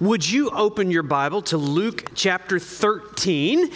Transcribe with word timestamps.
would 0.00 0.28
you 0.28 0.50
open 0.50 0.90
your 0.90 1.02
Bible 1.02 1.40
to 1.42 1.56
Luke 1.56 2.10
chapter 2.14 2.58
13? 2.58 3.70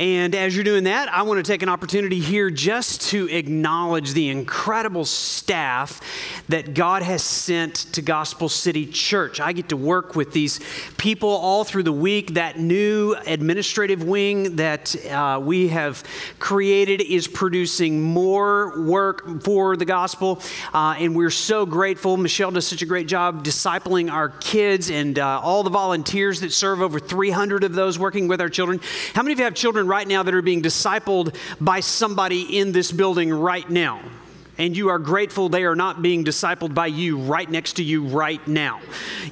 And 0.00 0.34
as 0.34 0.56
you're 0.56 0.64
doing 0.64 0.84
that, 0.84 1.12
I 1.12 1.20
want 1.24 1.44
to 1.44 1.52
take 1.52 1.62
an 1.62 1.68
opportunity 1.68 2.20
here 2.20 2.48
just 2.48 3.02
to 3.10 3.28
acknowledge 3.28 4.14
the 4.14 4.30
incredible 4.30 5.04
staff 5.04 6.00
that 6.48 6.72
God 6.72 7.02
has 7.02 7.22
sent 7.22 7.74
to 7.92 8.00
Gospel 8.00 8.48
City 8.48 8.86
Church. 8.86 9.40
I 9.40 9.52
get 9.52 9.68
to 9.68 9.76
work 9.76 10.16
with 10.16 10.32
these 10.32 10.58
people 10.96 11.28
all 11.28 11.64
through 11.64 11.82
the 11.82 11.92
week. 11.92 12.32
That 12.32 12.58
new 12.58 13.14
administrative 13.26 14.02
wing 14.02 14.56
that 14.56 14.96
uh, 15.04 15.38
we 15.42 15.68
have 15.68 16.02
created 16.38 17.02
is 17.02 17.28
producing 17.28 18.00
more 18.00 18.82
work 18.82 19.42
for 19.42 19.76
the 19.76 19.84
gospel. 19.84 20.40
Uh, 20.72 20.94
and 20.98 21.14
we're 21.14 21.28
so 21.28 21.66
grateful. 21.66 22.16
Michelle 22.16 22.50
does 22.50 22.66
such 22.66 22.80
a 22.80 22.86
great 22.86 23.06
job 23.06 23.44
discipling 23.44 24.10
our 24.10 24.30
kids 24.30 24.90
and 24.90 25.18
uh, 25.18 25.40
all 25.42 25.62
the 25.62 25.68
volunteers 25.68 26.40
that 26.40 26.54
serve 26.54 26.80
over 26.80 26.98
300 26.98 27.64
of 27.64 27.74
those 27.74 27.98
working 27.98 28.28
with 28.28 28.40
our 28.40 28.48
children. 28.48 28.80
How 29.12 29.22
many 29.22 29.34
of 29.34 29.38
you 29.38 29.44
have 29.44 29.54
children? 29.54 29.89
Right 29.90 30.08
now 30.08 30.22
that 30.22 30.32
are 30.32 30.40
being 30.40 30.62
discipled 30.62 31.34
by 31.60 31.80
somebody 31.80 32.58
in 32.58 32.72
this 32.72 32.92
building 32.92 33.30
right 33.30 33.68
now 33.68 34.00
and 34.60 34.76
you 34.76 34.90
are 34.90 34.98
grateful 34.98 35.48
they 35.48 35.64
are 35.64 35.74
not 35.74 36.02
being 36.02 36.22
discipled 36.22 36.74
by 36.74 36.86
you 36.86 37.16
right 37.16 37.50
next 37.50 37.76
to 37.76 37.82
you 37.82 38.04
right 38.04 38.46
now. 38.46 38.78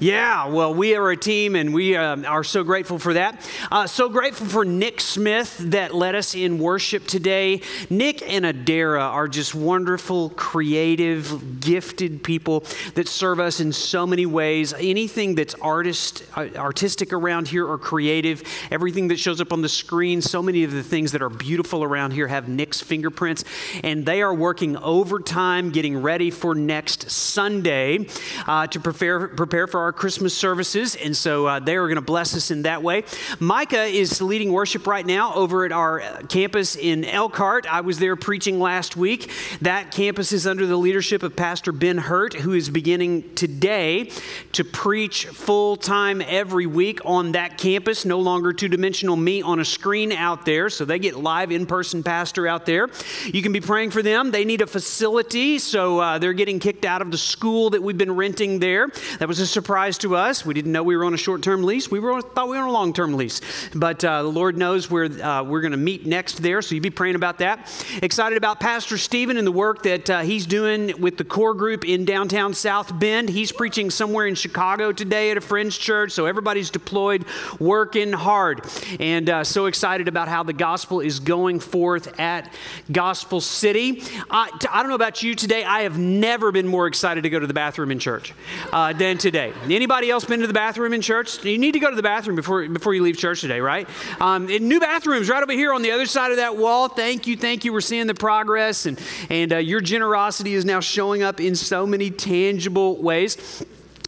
Yeah, 0.01 0.46
well, 0.46 0.73
we 0.73 0.96
are 0.96 1.10
a 1.10 1.18
team 1.18 1.54
and 1.54 1.74
we 1.74 1.96
uh, 1.96 2.16
are 2.23 2.42
so 2.42 2.64
grateful 2.64 2.98
for 2.98 3.12
that. 3.12 3.46
Uh, 3.70 3.87
so 3.87 4.09
grateful 4.09 4.46
for 4.46 4.64
Nick 4.64 5.02
Smith 5.02 5.59
that 5.59 5.95
led 5.95 6.14
us 6.14 6.34
in 6.34 6.59
worship 6.59 7.06
today. 7.06 7.60
Nick 7.91 8.23
and 8.23 8.46
Adara 8.46 9.02
are 9.02 9.28
just 9.28 9.54
wonderful, 9.54 10.30
creative, 10.30 11.60
gifted 11.60 12.24
people 12.24 12.65
that 12.95 13.06
serve 13.06 13.38
us 13.38 13.60
in 13.60 13.70
so 13.70 14.06
many 14.06 14.24
ways. 14.24 14.73
Anything 14.73 15.34
that's 15.34 15.54
artist, 15.56 16.24
uh, 16.37 16.48
artistic 16.56 17.12
around 17.12 17.48
here 17.48 17.66
or 17.66 17.76
creative, 17.76 18.42
everything 18.70 19.09
that 19.09 19.18
shows 19.18 19.42
up 19.42 19.52
on 19.52 19.60
the 19.60 19.68
screen, 19.68 20.23
so 20.23 20.43
many 20.43 20.65
of 20.65 20.73
the 20.73 20.82
things 20.82 21.12
that 21.12 21.21
are 21.21 21.29
beautiful 21.29 21.84
around 21.84 22.12
here 22.12 22.29
have 22.29 22.49
Nick's 22.49 22.80
fingerprints, 22.80 23.45
and 23.84 24.06
they 24.06 24.23
are 24.23 24.32
working 24.32 24.74
over 24.79 25.18
time 25.19 25.71
getting 25.71 26.01
ready 26.01 26.30
for 26.30 26.55
next 26.55 27.11
Sunday 27.11 28.07
uh, 28.47 28.66
to 28.69 28.80
prepare, 28.80 29.29
prepare 29.29 29.66
for 29.66 29.80
our 29.80 29.93
Christmas 29.93 30.37
services. 30.37 30.95
And 30.95 31.16
so 31.16 31.47
uh, 31.47 31.59
they 31.59 31.77
are 31.77 31.87
going 31.87 31.97
to 31.97 32.02
bless 32.02 32.37
us 32.37 32.51
in 32.51 32.63
that 32.63 32.83
way. 32.83 33.05
Micah 33.41 33.85
is 33.85 34.21
leading 34.23 34.52
worship 34.52 34.87
right 34.87 35.05
now 35.05 35.35
over 35.35 35.65
at 35.65 35.73
our 35.73 36.01
campus 36.29 36.77
in 36.77 37.05
Elkhart. 37.05 37.66
I 37.73 37.80
was 37.80 37.99
there 37.99 38.16
preaching 38.16 38.61
last 38.61 38.96
week. 38.96 39.30
That 39.61 39.91
campus 39.91 40.33
is 40.33 40.46
under 40.46 40.66
the 40.66 40.77
leadership 40.77 41.23
of 41.23 41.35
Pastor 41.35 41.73
Ben 41.73 41.99
Hurt, 41.99 42.35
who 42.35 42.52
is 42.52 42.71
beginning 42.71 43.35
today 43.35 44.11
to 44.52 44.65
preach 44.65 45.27
full 45.27 45.77
time 45.77 46.23
every 46.23 46.66
week 46.66 47.01
on 47.05 47.33
that 47.33 47.59
campus. 47.59 48.05
No 48.05 48.21
longer 48.21 48.52
two 48.52 48.69
dimensional 48.69 49.16
me 49.16 49.43
on 49.43 49.61
a 49.61 49.65
screen 49.65 50.13
out 50.13 50.45
there. 50.45 50.71
So 50.71 50.85
they 50.85 50.99
get 50.99 51.16
live 51.16 51.51
in 51.51 51.66
person 51.66 52.02
pastor 52.02 52.46
out 52.46 52.66
there. 52.66 52.89
You 53.24 53.43
can 53.43 53.52
be 53.52 53.61
praying 53.61 53.91
for 53.91 54.02
them. 54.02 54.30
They 54.30 54.45
need 54.45 54.61
a 54.61 54.66
facility 54.66 54.98
facility, 54.99 55.60
so 55.60 56.01
uh, 56.01 56.18
they're 56.18 56.32
getting 56.32 56.59
kicked 56.59 56.85
out 56.85 57.01
of 57.01 57.13
the 57.13 57.18
school 57.18 57.71
that 57.71 57.80
we've 57.80 57.96
been 57.96 58.16
renting 58.16 58.59
there. 58.59 58.88
That 59.21 59.29
was 59.29 59.38
a 59.38 59.46
surprise 59.46 59.96
to 59.99 60.16
us. 60.16 60.45
We 60.45 60.55
didn't 60.55 60.73
know 60.73 60.82
we 60.82 60.96
were 60.96 61.05
on 61.05 61.15
a 61.15 61.16
short 61.16 61.40
term 61.40 61.63
lease. 61.63 61.88
We 61.88 62.01
were, 62.01 62.21
thought 62.21 62.49
we 62.49 62.57
were 62.57 62.65
on 62.65 62.68
a 62.68 62.73
long 62.73 62.93
term 62.93 63.15
lease. 63.15 63.40
But 63.77 64.05
uh, 64.05 64.25
the 64.25 64.28
Lord 64.28 64.59
knows 64.59 64.91
where 64.91 65.05
uh, 65.05 65.44
we're 65.44 65.60
going 65.60 65.71
to 65.71 65.77
meet 65.77 66.05
next 66.05 66.43
there, 66.43 66.62
so 66.62 66.75
you 66.75 66.81
be 66.81 66.91
praying 66.91 67.15
about 67.15 67.38
that. 67.38 67.72
Excited 68.03 68.37
about 68.37 68.59
Pastor 68.59 68.99
Stephen 68.99 69.37
and 69.37 69.47
the 69.47 69.53
work 69.53 69.84
that 69.84 70.10
uh, 70.10 70.21
he's 70.22 70.47
doing 70.47 71.00
with 71.00 71.16
the 71.16 71.25
core 71.25 71.55
group 71.55 71.84
in 71.84 72.05
downtown 72.05 72.53
South 72.53 72.99
Bend. 72.99 73.28
He's 73.28 73.53
preaching 73.53 73.91
somewhere 73.91 74.27
in 74.27 74.34
Chicago 74.34 74.91
today 74.91 75.31
at 75.31 75.37
a 75.37 75.41
friend's 75.41 75.78
church, 75.78 76.10
so 76.10 76.27
everybody's 76.27 76.71
deployed, 76.71 77.25
working 77.60 78.12
hard. 78.12 78.66
And 78.99 79.31
uh, 79.31 79.44
so 79.44 79.66
excited 79.66 80.09
about 80.09 80.27
how 80.27 80.43
the 80.43 80.53
gospel 80.53 80.99
is 80.99 81.21
going 81.21 81.60
forth 81.60 82.19
at 82.19 82.53
Gospel 82.91 83.41
City. 83.41 84.03
I 84.28 84.49
don't 84.83 84.88
know 84.88 84.94
about 84.94 85.22
you 85.22 85.34
today. 85.34 85.65
I 85.65 85.82
have 85.82 85.99
never 85.99 86.50
been 86.50 86.66
more 86.66 86.87
excited 86.87 87.22
to 87.22 87.31
go 87.31 87.38
to 87.38 87.47
the 87.47 87.54
bathroom 87.54 87.91
in 87.91 87.99
church 87.99 88.34
uh, 88.72 88.93
than 88.93 89.19
today. 89.19 89.53
Anybody 89.65 90.10
else 90.10 90.25
been 90.25 90.41
to 90.41 90.47
the 90.47 90.53
bathroom 90.53 90.93
in 90.93 91.00
church? 91.00 91.44
You 91.44 91.59
need 91.59 91.72
to 91.72 91.78
go 91.78 91.91
to 91.91 91.97
the 91.97 92.03
bathroom 92.03 92.37
before, 92.37 92.69
before 92.69 92.94
you 92.94 93.03
leave 93.03 93.16
church 93.16 93.41
today, 93.41 93.60
right? 93.60 93.88
Um, 94.21 94.47
new 94.47 94.81
bathrooms 94.81 95.28
right 95.28 95.43
over 95.43 95.53
here 95.53 95.72
on 95.72 95.82
the 95.82 95.91
other 95.91 96.06
side 96.06 96.31
of 96.31 96.38
that 96.38 96.56
wall. 96.56 96.88
Thank 96.88 97.27
you, 97.27 97.37
thank 97.37 97.65
you. 97.65 97.72
We're 97.72 97.81
seeing 97.81 98.06
the 98.06 98.15
progress, 98.15 98.87
and, 98.87 99.00
and 99.31 99.53
uh, 99.53 99.56
your 99.59 99.81
generosity 99.81 100.54
is 100.54 100.65
now 100.65 100.81
showing 100.81 101.22
up 101.22 101.41
in 101.41 101.54
so 101.54 101.87
many 101.87 102.10
tangible 102.10 103.00
ways. 103.00 103.65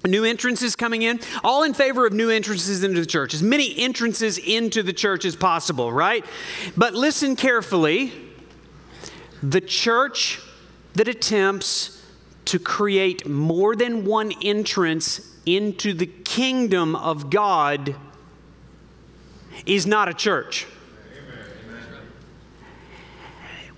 New 0.07 0.25
entrances 0.25 0.77
coming 0.77 1.03
in, 1.03 1.21
all 1.45 1.63
in 1.63 1.75
favor 1.75 2.07
of 2.07 2.15
new 2.15 2.31
entrances 2.31 2.83
into 2.83 3.01
the 3.01 3.07
church, 3.07 3.35
as 3.35 3.43
many 3.43 3.79
entrances 3.79 4.39
into 4.39 4.83
the 4.83 4.95
church 4.95 5.27
as 5.27 5.37
possible, 5.37 5.93
right? 5.93 6.25
But 6.77 6.95
listen 6.95 7.37
carefully. 7.37 8.13
The 9.43 9.61
church 9.61 10.41
that 10.95 11.09
attempts 11.09 12.05
to 12.47 12.59
create 12.59 13.29
more 13.29 13.77
than 13.77 14.05
one 14.05 14.33
entrance 14.43 15.37
into 15.47 15.93
the 15.93 16.07
kingdom 16.07 16.97
of 16.97 17.31
God 17.31 17.95
is 19.67 19.87
not 19.87 20.09
a 20.09 20.15
church. 20.15 20.67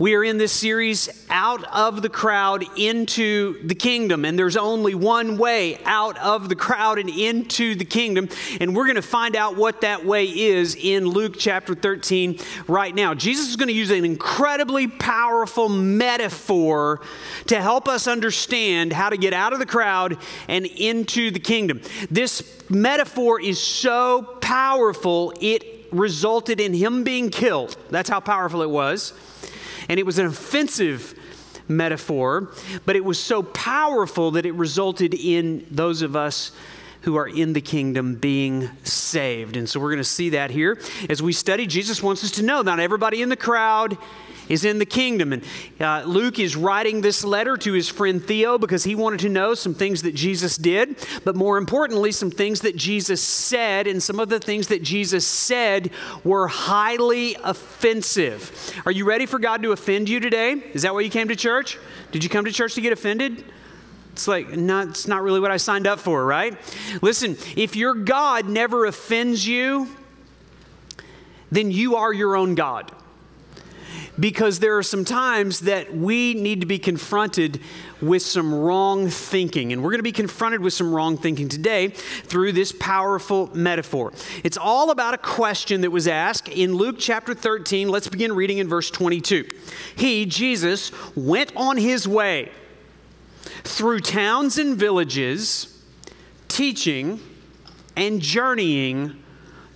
We 0.03 0.17
are 0.17 0.25
in 0.25 0.37
this 0.37 0.51
series 0.51 1.09
out 1.31 1.63
of 1.73 2.03
the 2.03 2.09
crowd 2.09 2.65
into 2.77 3.65
the 3.65 3.77
kingdom, 3.77 4.25
and 4.25 4.37
there's 4.37 4.57
only 4.57 4.97
one 4.97 5.39
way 5.39 5.79
out 5.85 6.19
of 6.19 6.49
the 6.49 6.57
crowd 6.57 6.99
and 6.99 7.09
into 7.09 7.77
the 7.77 7.85
kingdom. 7.85 8.29
And 8.61 8.75
we're 8.75 8.87
going 8.87 8.97
to 8.97 9.01
find 9.01 9.37
out 9.37 9.57
what 9.57 9.83
that 9.83 10.05
way 10.05 10.25
is 10.25 10.75
in 10.75 11.07
Luke 11.07 11.37
chapter 11.39 11.77
13 11.77 12.41
right 12.67 12.93
now. 12.93 13.15
Jesus 13.15 13.51
is 13.51 13.55
going 13.55 13.69
to 13.69 13.75
use 13.75 13.93
an 13.93 14.05
incredibly 14.05 14.89
powerful 14.89 15.69
metaphor 15.69 17.01
to 17.47 17.63
help 17.63 17.87
us 17.87 18.09
understand 18.09 18.93
how 18.93 19.09
to 19.09 19.17
get 19.17 19.33
out 19.33 19.53
of 19.53 19.61
the 19.61 19.67
crowd 19.67 20.19
and 20.49 20.67
into 20.67 21.31
the 21.31 21.39
kingdom. 21.39 21.81
This 22.11 22.61
metaphor 22.69 23.41
is 23.41 23.63
so 23.63 24.37
powerful, 24.41 25.33
it 25.41 25.63
resulted 25.93 26.59
in 26.59 26.75
him 26.75 27.05
being 27.05 27.31
killed. 27.31 27.77
That's 27.91 28.11
how 28.11 28.19
powerful 28.19 28.63
it 28.63 28.71
was 28.71 29.13
and 29.93 29.99
it 30.01 30.07
was 30.07 30.19
an 30.19 30.25
offensive 30.25 31.15
metaphor, 31.69 32.51
but 32.87 32.97
it 32.97 33.05
was 33.05 33.19
so 33.19 33.43
powerful 33.43 34.31
that 34.31 34.47
it 34.47 34.53
resulted 34.53 35.13
in 35.13 35.67
those 35.71 36.01
of 36.01 36.17
us 36.17 36.51
who 37.03 37.17
are 37.17 37.29
in 37.29 37.53
the 37.53 37.61
kingdom 37.61 38.15
being 38.15 38.71
saved. 38.85 39.55
And 39.55 39.69
so 39.69 39.79
we're 39.79 39.91
going 39.91 39.99
to 39.99 40.05
see 40.05 40.31
that 40.31 40.51
here 40.51 40.81
as 41.11 41.21
we 41.21 41.35
study. 41.35 41.67
Jesus 41.67 42.03
wants 42.03 42.25
us 42.25 42.31
to 42.31 42.43
know 42.43 42.63
not 42.63 42.81
everybody 42.81 43.21
in 43.21 43.29
the 43.29 43.37
crowd 43.37 43.99
is 44.49 44.65
in 44.65 44.79
the 44.79 44.87
kingdom. 44.87 45.33
And 45.33 45.45
uh, 45.81 46.03
Luke 46.07 46.39
is 46.39 46.57
writing 46.57 47.01
this 47.01 47.25
letter 47.25 47.57
to 47.59 47.73
his 47.73 47.89
friend 47.89 48.25
Theo 48.25 48.59
because 48.59 48.85
he 48.85 48.95
wanted 48.95 49.21
to 49.21 49.29
know 49.29 49.55
some 49.55 49.75
things 49.75 50.03
that 50.03 50.15
Jesus 50.15 50.57
did, 50.57 50.97
but 51.25 51.37
more 51.37 51.59
importantly, 51.59 52.13
some 52.13 52.31
things 52.31 52.61
that 52.63 52.77
Jesus 52.77 53.23
said. 53.23 53.87
And 53.87 54.03
some 54.03 54.21
of 54.21 54.29
the 54.29 54.41
things 54.41 54.69
that 54.69 54.83
Jesus 54.83 55.27
said 55.27 55.91
were 56.25 56.49
highly 56.49 57.37
offensive. 57.43 58.83
Are 58.85 58.93
you 58.93 59.05
ready 59.05 59.27
for 59.27 59.39
God 59.39 59.63
to 59.63 59.73
offend 59.73 60.09
you 60.09 60.21
today? 60.21 60.53
Is 60.73 60.83
that 60.83 60.95
why 60.95 61.01
you 61.01 61.11
came 61.11 61.29
to 61.29 61.37
church? 61.37 61.79
Did 62.11 62.25
you 62.25 62.31
come 62.31 62.45
to 62.45 62.53
church 62.53 62.75
to 62.75 62.81
get 62.81 62.93
offended? 62.93 63.45
It's 64.13 64.29
like, 64.29 64.51
not, 64.51 64.89
it's 64.89 65.09
not 65.09 65.23
really 65.23 65.41
what 65.41 65.51
I 65.51 65.57
signed 65.57 65.87
up 65.87 65.99
for, 65.99 66.25
right? 66.25 66.59
Listen, 67.01 67.37
if 67.57 67.75
your 67.75 67.95
God 67.95 68.47
never 68.47 68.85
offends 68.85 69.47
you, 69.47 69.89
then 71.51 71.71
you 71.71 71.97
are 71.97 72.13
your 72.13 72.37
own 72.37 72.55
God 72.55 72.93
because 74.19 74.59
there 74.59 74.77
are 74.77 74.83
some 74.83 75.05
times 75.05 75.61
that 75.61 75.95
we 75.95 76.35
need 76.35 76.61
to 76.61 76.67
be 76.67 76.79
confronted 76.79 77.61
with 78.01 78.23
some 78.23 78.55
wrong 78.55 79.09
thinking. 79.09 79.73
And 79.73 79.83
we're 79.83 79.91
going 79.91 79.99
to 80.01 80.03
be 80.03 80.13
confronted 80.13 80.61
with 80.61 80.75
some 80.75 80.95
wrong 80.95 81.17
thinking 81.17 81.49
today 81.49 81.89
through 81.89 82.53
this 82.53 82.73
powerful 82.73 83.51
metaphor. 83.55 84.13
It's 84.45 84.59
all 84.59 84.91
about 84.91 85.15
a 85.15 85.19
question 85.19 85.81
that 85.81 85.91
was 85.91 86.07
asked 86.07 86.49
in 86.49 86.75
Luke 86.75 86.97
chapter 86.99 87.35
13. 87.35 87.89
Let's 87.89 88.09
begin 88.09 88.33
reading 88.35 88.59
in 88.59 88.69
verse 88.69 88.91
22. 88.91 89.49
He, 89.97 90.27
Jesus, 90.27 90.93
went 91.17 91.53
on 91.57 91.79
his 91.79 92.07
way 92.07 92.51
through 93.65 94.01
towns 94.01 94.59
and 94.59 94.77
villages, 94.77 95.83
teaching 96.49 97.21
and 97.97 98.21
journeying 98.21 99.23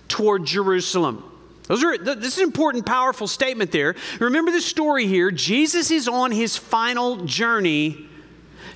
toward 0.07 0.45
Jerusalem. 0.45 1.23
Those 1.67 1.83
are, 1.83 1.97
this 1.97 2.33
is 2.33 2.37
an 2.39 2.45
important, 2.45 2.85
powerful 2.85 3.27
statement 3.27 3.71
there. 3.71 3.95
Remember 4.19 4.51
the 4.51 4.61
story 4.61 5.05
here. 5.05 5.31
Jesus 5.31 5.91
is 5.91 6.07
on 6.07 6.31
his 6.31 6.57
final 6.57 7.25
journey 7.25 8.07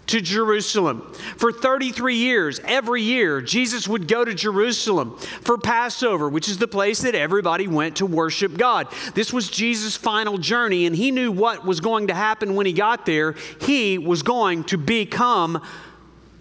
to 0.07 0.19
Jerusalem. 0.19 1.13
For 1.38 1.53
33 1.53 2.15
years, 2.15 2.59
every 2.65 3.01
year, 3.01 3.41
Jesus 3.41 3.88
would 3.88 4.07
go 4.07 4.25
to 4.25 4.33
Jerusalem 4.33 5.17
for 5.41 5.57
Passover, 5.57 6.27
which 6.27 6.49
is 6.49 6.57
the 6.57 6.67
place 6.67 7.01
that 7.01 7.15
everybody 7.15 7.67
went 7.67 7.97
to 7.97 8.05
worship 8.05 8.57
God. 8.57 8.88
This 9.13 9.31
was 9.31 9.49
Jesus' 9.49 9.95
final 9.95 10.38
journey, 10.38 10.85
and 10.85 10.95
he 10.95 11.11
knew 11.11 11.31
what 11.31 11.65
was 11.65 11.79
going 11.79 12.07
to 12.07 12.13
happen 12.13 12.55
when 12.55 12.65
he 12.65 12.73
got 12.73 13.05
there. 13.05 13.35
He 13.61 13.97
was 13.97 14.21
going 14.21 14.65
to 14.65 14.77
become 14.77 15.61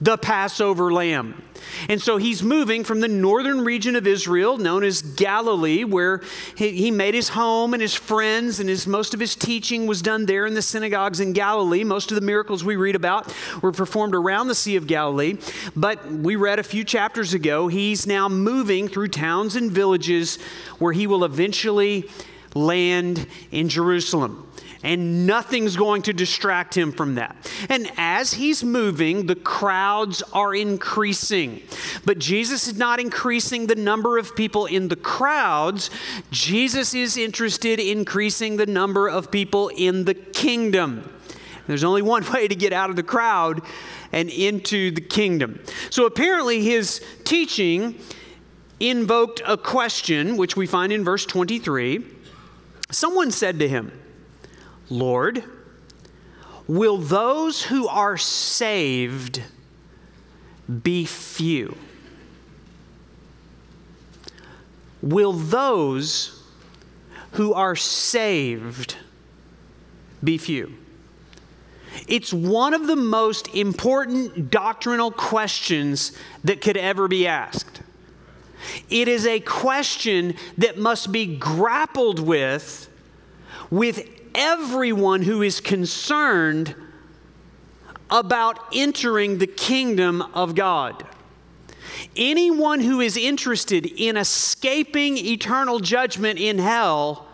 the 0.01 0.17
Passover 0.17 0.93
lamb. 0.93 1.43
And 1.89 2.01
so 2.01 2.17
he's 2.17 2.43
moving 2.43 2.85
from 2.85 3.01
the 3.01 3.09
northern 3.09 3.65
region 3.65 3.97
of 3.97 4.07
Israel, 4.07 4.57
known 4.57 4.83
as 4.83 5.03
Galilee, 5.03 5.85
where 5.85 6.23
he, 6.57 6.71
he, 6.71 6.91
made 6.91 7.15
his 7.15 7.31
home 7.31 7.75
and 7.75 7.83
his 7.83 7.95
friends, 7.95 8.61
and 8.61 8.69
his, 8.69 8.87
most 8.87 9.13
of 9.13 9.21
his 9.21 9.37
teaching 9.37 9.87
was 9.87 10.01
done 10.01 10.27
there 10.27 10.47
in 10.47 10.55
the 10.55 10.63
synagogues 10.63 11.21
in 11.21 11.33
Galilee. 11.33 11.85
Most 11.85 12.11
of 12.11 12.15
the 12.15 12.23
miracles 12.23 12.65
we 12.65 12.77
read 12.77 12.97
about 12.97 13.35
were 13.63 13.73
performed 13.73 14.15
around 14.15 14.49
the 14.49 14.55
Sea 14.55 14.77
of 14.77 14.87
Galilee. 14.87 15.37
But 15.77 16.11
we 16.11 16.35
read 16.35 16.59
a 16.59 16.65
few 16.65 16.83
chapters 16.83 17.35
ago, 17.35 17.69
he's 17.69 18.07
now 18.07 18.29
moving 18.29 18.89
through 18.89 19.09
towns 19.09 19.55
and 19.55 19.71
villages 19.71 20.39
where 20.79 20.93
he 20.93 21.07
will 21.07 21.25
eventually 21.25 22.09
land 22.55 23.27
in 23.51 23.69
Jerusalem 23.69 24.47
and 24.83 25.27
nothing's 25.27 25.77
going 25.77 26.03
to 26.03 26.13
distract 26.13 26.77
him 26.77 26.93
from 26.93 27.17
that. 27.17 27.37
And 27.69 27.91
as 27.97 28.35
he's 28.35 28.65
moving, 28.65 29.27
the 29.27 29.35
crowds 29.35 30.23
are 30.33 30.55
increasing. 30.55 31.63
But 32.05 32.19
Jesus 32.19 32.67
is 32.67 32.79
not 32.79 32.99
increasing 32.99 33.67
the 33.67 33.75
number 33.75 34.17
of 34.17 34.35
people 34.35 34.67
in 34.67 34.89
the 34.89 34.97
crowds, 34.97 35.91
Jesus 36.31 36.95
is 36.95 37.17
interested 37.17 37.79
in 37.79 38.01
increasing 38.01 38.57
the 38.57 38.67
number 38.67 39.09
of 39.09 39.31
people 39.31 39.69
in 39.69 40.05
the 40.07 40.15
kingdom. 40.15 41.13
There's 41.67 41.85
only 41.85 42.03
one 42.03 42.25
way 42.33 42.49
to 42.49 42.55
get 42.55 42.73
out 42.73 42.89
of 42.89 42.97
the 42.97 43.03
crowd 43.03 43.61
and 44.13 44.31
into 44.31 44.91
the 44.91 45.01
kingdom. 45.01 45.61
So 45.91 46.07
apparently, 46.07 46.65
his 46.65 47.05
teaching 47.25 47.97
invoked 48.81 49.43
a 49.47 49.59
question, 49.59 50.39
which 50.39 50.57
we 50.57 50.67
find 50.67 50.93
in 50.93 51.05
verse 51.05 51.27
23. 51.27 52.03
Someone 52.91 53.31
said 53.31 53.59
to 53.61 53.69
him, 53.69 53.93
Lord, 54.89 55.45
will 56.67 56.97
those 56.97 57.65
who 57.65 57.87
are 57.89 58.17
saved 58.17 59.43
be 60.83 61.05
few? 61.05 61.77
Will 65.03 65.33
those 65.33 66.43
who 67.33 67.53
are 67.55 67.77
saved 67.77 68.97
be 70.23 70.37
few? 70.37 70.75
It's 72.07 72.33
one 72.33 72.75
of 72.75 72.87
the 72.87 72.97
most 72.97 73.49
important 73.55 74.51
doctrinal 74.51 75.11
questions 75.11 76.13
that 76.45 76.61
could 76.61 76.77
ever 76.77 77.09
be 77.09 77.27
asked. 77.27 77.83
It 78.89 79.09
is 79.09 79.27
a 79.27 79.41
question 79.41 80.35
that 80.59 80.79
must 80.79 81.13
be 81.13 81.27
grappled 81.37 82.21
with 82.21 82.89
with 83.71 84.09
everyone 84.35 85.23
who 85.23 85.43
is 85.43 85.61
concerned 85.61 86.75
about 88.11 88.59
entering 88.73 89.39
the 89.39 89.47
kingdom 89.47 90.23
of 90.35 90.55
God. 90.55 91.07
Anyone 92.17 92.81
who 92.81 93.01
is 93.01 93.17
interested 93.17 93.87
in 93.87 94.17
escaping 94.17 95.17
eternal 95.17 95.79
judgment 95.79 96.39
in 96.39 96.59
hell 96.59 97.27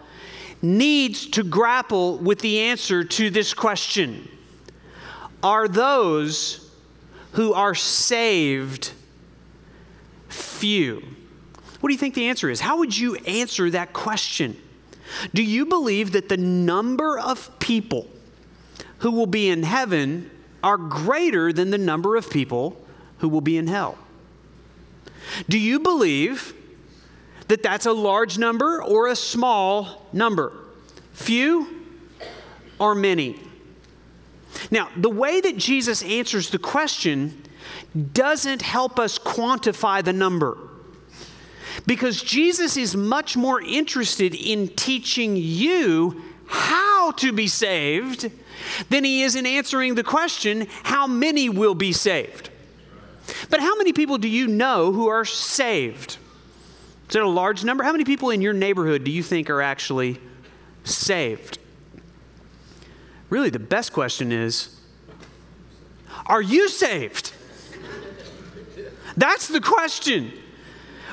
needs 0.61 1.27
to 1.27 1.43
grapple 1.43 2.19
with 2.19 2.41
the 2.41 2.61
answer 2.61 3.05
to 3.05 3.31
this 3.31 3.55
question 3.55 4.29
Are 5.43 5.69
those 5.69 6.71
who 7.33 7.53
are 7.53 7.75
saved 7.75 8.93
few? 10.57 11.03
What 11.81 11.89
do 11.89 11.93
you 11.93 11.99
think 11.99 12.15
the 12.15 12.29
answer 12.29 12.51
is? 12.51 12.61
How 12.61 12.79
would 12.79 12.97
you 12.97 13.17
answer 13.27 13.71
that 13.71 13.93
question? 13.93 14.57
Do 15.35 15.43
you 15.43 15.67
believe 15.67 16.13
that 16.13 16.29
the 16.29 16.37
number 16.37 17.19
of 17.19 17.57
people 17.59 18.09
who 18.99 19.11
will 19.11 19.27
be 19.27 19.49
in 19.49 19.63
heaven 19.63 20.31
are 20.63 20.77
greater 20.77 21.53
than 21.53 21.71
the 21.71 21.79
number 21.79 22.17
of 22.17 22.31
people 22.31 22.85
who 23.19 23.29
will 23.29 23.41
be 23.41 23.57
in 23.57 23.67
hell? 23.67 23.99
Do 25.49 25.59
you 25.59 25.81
believe 25.81 26.55
that 27.49 27.63
that's 27.63 27.87
a 27.87 27.93
large 27.93 28.39
number 28.39 28.83
or 28.83 29.09
a 29.09 29.17
small 29.17 30.07
number? 30.13 30.53
Few 31.13 31.85
or 32.79 32.95
many? 32.95 33.41
Now, 34.71 34.89
the 34.97 35.11
way 35.11 35.41
that 35.41 35.57
Jesus 35.57 36.03
answers 36.03 36.51
the 36.51 36.59
question 36.59 37.43
doesn't 37.97 38.63
help 38.63 38.99
us 38.99 39.19
quantify 39.19 40.05
the 40.05 40.13
number. 40.13 40.59
Because 41.87 42.23
Jesus 42.23 42.77
is 42.77 42.97
much 42.97 43.37
more 43.37 43.61
interested 43.61 44.35
in 44.35 44.69
teaching 44.69 45.37
you 45.37 46.23
how 46.47 47.13
to 47.13 47.33
be 47.33 47.47
saved 47.47 48.31
than 48.89 49.05
he 49.05 49.23
is 49.23 49.37
in 49.37 49.47
answering 49.47 49.95
the 49.95 50.03
question, 50.03 50.67
how 50.85 51.07
many 51.07 51.49
will 51.49 51.75
be 51.75 51.93
saved? 51.93 52.51
But 53.51 53.61
how 53.61 53.77
many 53.77 53.93
people 53.93 54.19
do 54.19 54.29
you 54.29 54.47
know 54.47 54.93
who 54.93 55.09
are 55.09 55.25
saved? 55.25 56.19
Is 57.09 57.17
it 57.17 57.23
a 57.23 57.29
large 57.29 57.65
number? 57.65 57.85
How 57.85 57.93
many 57.93 58.05
people 58.05 58.31
in 58.31 58.41
your 58.41 58.53
neighborhood 58.53 59.05
do 59.05 59.11
you 59.11 59.23
think 59.23 59.51
are 59.51 59.63
actually 59.63 60.19
saved? 60.85 61.59
Really, 63.29 63.51
the 63.51 63.59
best 63.59 63.93
question 63.93 64.33
is 64.33 64.81
Are 66.27 66.43
you 66.43 66.69
saved? 66.69 67.33
That's 69.17 69.49
the 69.49 69.61
question. 69.61 70.33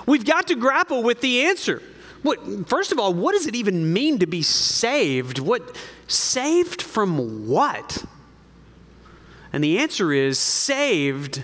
We've 0.06 0.26
got 0.26 0.48
to 0.48 0.56
grapple 0.56 1.04
with 1.04 1.22
the 1.22 1.44
answer. 1.44 1.82
What, 2.22 2.68
first 2.68 2.92
of 2.92 3.00
all, 3.00 3.14
what 3.14 3.34
does 3.34 3.48
it 3.48 3.56
even 3.56 3.94
mean 3.94 4.20
to 4.20 4.26
be 4.26 4.42
saved? 4.42 5.40
What 5.40 5.78
saved 6.08 6.82
from 6.82 7.48
what? 7.48 8.06
And 9.52 9.64
the 9.64 9.78
answer 9.80 10.12
is 10.12 10.40
saved 10.40 11.44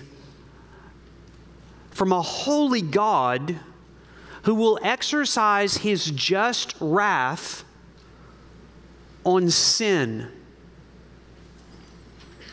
from 1.90 2.12
a 2.12 2.22
holy 2.22 2.82
God 2.82 3.56
who 4.42 4.54
will 4.54 4.78
exercise 4.82 5.78
his 5.78 6.10
just 6.10 6.74
wrath 6.80 7.64
on 9.22 9.50
sin. 9.50 10.28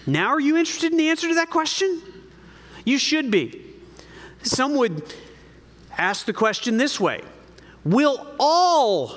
Now, 0.05 0.27
are 0.27 0.39
you 0.39 0.57
interested 0.57 0.91
in 0.91 0.97
the 0.97 1.09
answer 1.09 1.27
to 1.29 1.35
that 1.35 1.49
question? 1.49 2.01
You 2.85 2.97
should 2.97 3.31
be. 3.31 3.66
Some 4.47 4.75
would 4.75 5.03
ask 5.97 6.25
the 6.25 6.33
question 6.33 6.77
this 6.77 6.99
way 6.99 7.21
Will 7.83 8.25
all 8.39 9.15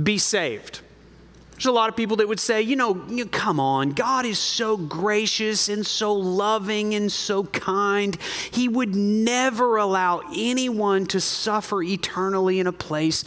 be 0.00 0.18
saved? 0.18 0.80
There's 1.52 1.66
a 1.66 1.72
lot 1.72 1.88
of 1.88 1.94
people 1.94 2.16
that 2.16 2.26
would 2.26 2.40
say, 2.40 2.60
you 2.60 2.74
know, 2.74 3.04
you, 3.08 3.24
come 3.24 3.60
on, 3.60 3.90
God 3.90 4.26
is 4.26 4.38
so 4.40 4.76
gracious 4.76 5.68
and 5.68 5.86
so 5.86 6.12
loving 6.12 6.94
and 6.94 7.12
so 7.12 7.44
kind. 7.44 8.18
He 8.50 8.68
would 8.68 8.96
never 8.96 9.76
allow 9.76 10.22
anyone 10.34 11.06
to 11.06 11.20
suffer 11.20 11.80
eternally 11.80 12.58
in 12.58 12.66
a 12.66 12.72
place 12.72 13.24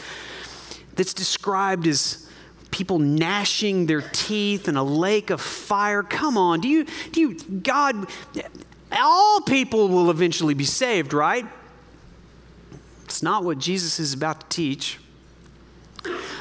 that's 0.96 1.14
described 1.14 1.88
as 1.88 2.30
people 2.72 3.00
gnashing 3.00 3.86
their 3.86 4.02
teeth 4.02 4.68
in 4.68 4.76
a 4.76 4.84
lake 4.84 5.30
of 5.30 5.40
fire. 5.40 6.04
Come 6.04 6.38
on, 6.38 6.60
do 6.60 6.68
you, 6.68 6.86
do 7.14 7.22
you, 7.22 7.36
God, 7.36 8.06
all 8.92 9.42
people 9.42 9.88
will 9.88 10.10
eventually 10.10 10.54
be 10.54 10.64
saved, 10.64 11.14
right? 11.14 11.46
It's 13.04 13.22
not 13.22 13.44
what 13.44 13.60
Jesus 13.60 14.00
is 14.00 14.14
about 14.14 14.42
to 14.42 14.48
teach. 14.50 15.00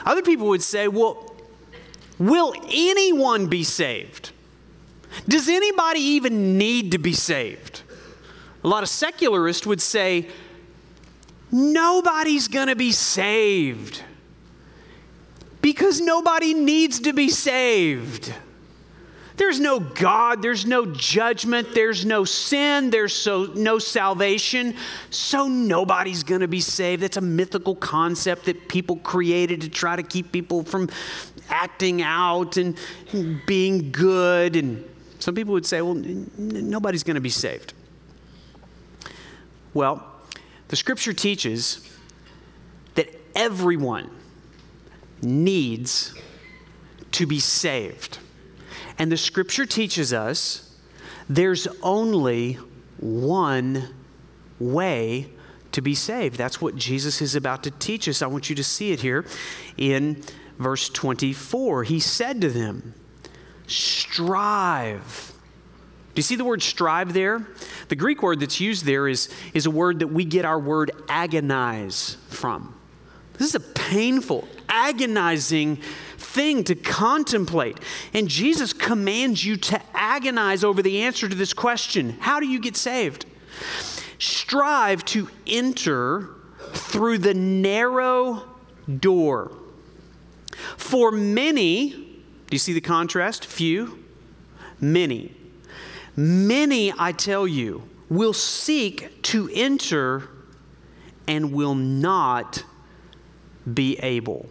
Other 0.04 0.22
people 0.22 0.48
would 0.48 0.62
say, 0.62 0.88
well, 0.88 1.34
will 2.18 2.54
anyone 2.70 3.46
be 3.48 3.64
saved? 3.64 4.32
Does 5.28 5.48
anybody 5.48 6.00
even 6.00 6.58
need 6.58 6.92
to 6.92 6.98
be 6.98 7.12
saved? 7.12 7.82
A 8.62 8.68
lot 8.68 8.82
of 8.82 8.88
secularists 8.88 9.66
would 9.66 9.80
say, 9.80 10.28
nobody's 11.52 12.48
going 12.48 12.68
to 12.68 12.76
be 12.76 12.92
saved 12.92 14.02
because 15.60 16.00
nobody 16.00 16.52
needs 16.52 17.00
to 17.00 17.12
be 17.12 17.28
saved. 17.28 18.34
There's 19.36 19.58
no 19.58 19.80
God, 19.80 20.42
there's 20.42 20.64
no 20.64 20.86
judgment, 20.86 21.74
there's 21.74 22.04
no 22.04 22.24
sin, 22.24 22.90
there's 22.90 23.12
so, 23.12 23.46
no 23.54 23.80
salvation, 23.80 24.76
so 25.10 25.48
nobody's 25.48 26.22
to 26.40 26.48
be 26.48 26.60
saved. 26.60 27.02
That's 27.02 27.16
a 27.16 27.20
mythical 27.20 27.74
concept 27.74 28.44
that 28.44 28.68
people 28.68 28.96
created 28.98 29.60
to 29.62 29.68
try 29.68 29.96
to 29.96 30.04
keep 30.04 30.30
people 30.30 30.62
from 30.62 30.88
acting 31.48 32.00
out 32.00 32.56
and 32.56 32.76
being 33.44 33.90
good. 33.90 34.54
And 34.54 34.84
some 35.18 35.34
people 35.34 35.52
would 35.54 35.66
say, 35.66 35.82
well, 35.82 35.96
n- 35.96 36.30
nobody's 36.38 37.02
to 37.16 37.20
be 37.20 37.30
saved. 37.30 37.74
Well, 39.72 40.06
the 40.68 40.76
scripture 40.76 41.12
teaches 41.12 41.90
that 42.94 43.08
everyone 43.34 44.10
needs 45.20 46.14
to 47.10 47.26
be 47.26 47.40
saved. 47.40 48.18
And 48.98 49.10
the 49.10 49.16
scripture 49.16 49.66
teaches 49.66 50.12
us 50.12 50.74
there's 51.28 51.66
only 51.82 52.58
one 52.98 53.88
way 54.58 55.30
to 55.72 55.82
be 55.82 55.94
saved. 55.94 56.36
That's 56.36 56.60
what 56.60 56.76
Jesus 56.76 57.20
is 57.20 57.34
about 57.34 57.64
to 57.64 57.70
teach 57.70 58.08
us. 58.08 58.22
I 58.22 58.26
want 58.26 58.48
you 58.48 58.56
to 58.56 58.64
see 58.64 58.92
it 58.92 59.00
here 59.00 59.24
in 59.76 60.22
verse 60.58 60.88
24. 60.88 61.84
He 61.84 61.98
said 62.00 62.40
to 62.42 62.50
them, 62.50 62.94
Strive 63.66 65.32
Do 66.14 66.18
you 66.18 66.22
see 66.22 66.36
the 66.36 66.44
word 66.44 66.62
strive 66.62 67.12
there? 67.12 67.46
The 67.88 67.96
Greek 67.96 68.22
word 68.22 68.40
that's 68.40 68.60
used 68.60 68.84
there 68.84 69.08
is, 69.08 69.28
is 69.52 69.66
a 69.66 69.70
word 69.70 70.00
that 70.00 70.08
we 70.08 70.24
get 70.24 70.44
our 70.44 70.58
word 70.58 70.92
agonize 71.08 72.18
from. 72.28 72.74
This 73.34 73.48
is 73.48 73.54
a 73.54 73.60
painful, 73.60 74.46
agonizing 74.68 75.80
thing 76.34 76.64
to 76.64 76.74
contemplate. 76.74 77.78
And 78.12 78.28
Jesus 78.28 78.72
commands 78.72 79.44
you 79.44 79.56
to 79.56 79.80
agonize 79.94 80.64
over 80.64 80.82
the 80.82 81.02
answer 81.02 81.28
to 81.28 81.34
this 81.34 81.54
question 81.54 82.16
How 82.20 82.40
do 82.40 82.46
you 82.46 82.60
get 82.60 82.76
saved? 82.76 83.24
Strive 84.18 85.04
to 85.06 85.28
enter 85.46 86.28
through 86.72 87.18
the 87.18 87.34
narrow 87.34 88.42
door. 88.98 89.56
For 90.76 91.10
many, 91.10 91.90
do 91.90 92.50
you 92.50 92.58
see 92.58 92.72
the 92.72 92.80
contrast? 92.80 93.46
Few, 93.46 94.04
many. 94.80 95.34
Many, 96.16 96.92
I 96.96 97.12
tell 97.12 97.46
you, 97.46 97.88
will 98.08 98.32
seek 98.32 99.22
to 99.22 99.50
enter 99.52 100.28
and 101.26 101.52
will 101.52 101.74
not 101.74 102.64
be 103.72 103.96
able. 103.98 104.48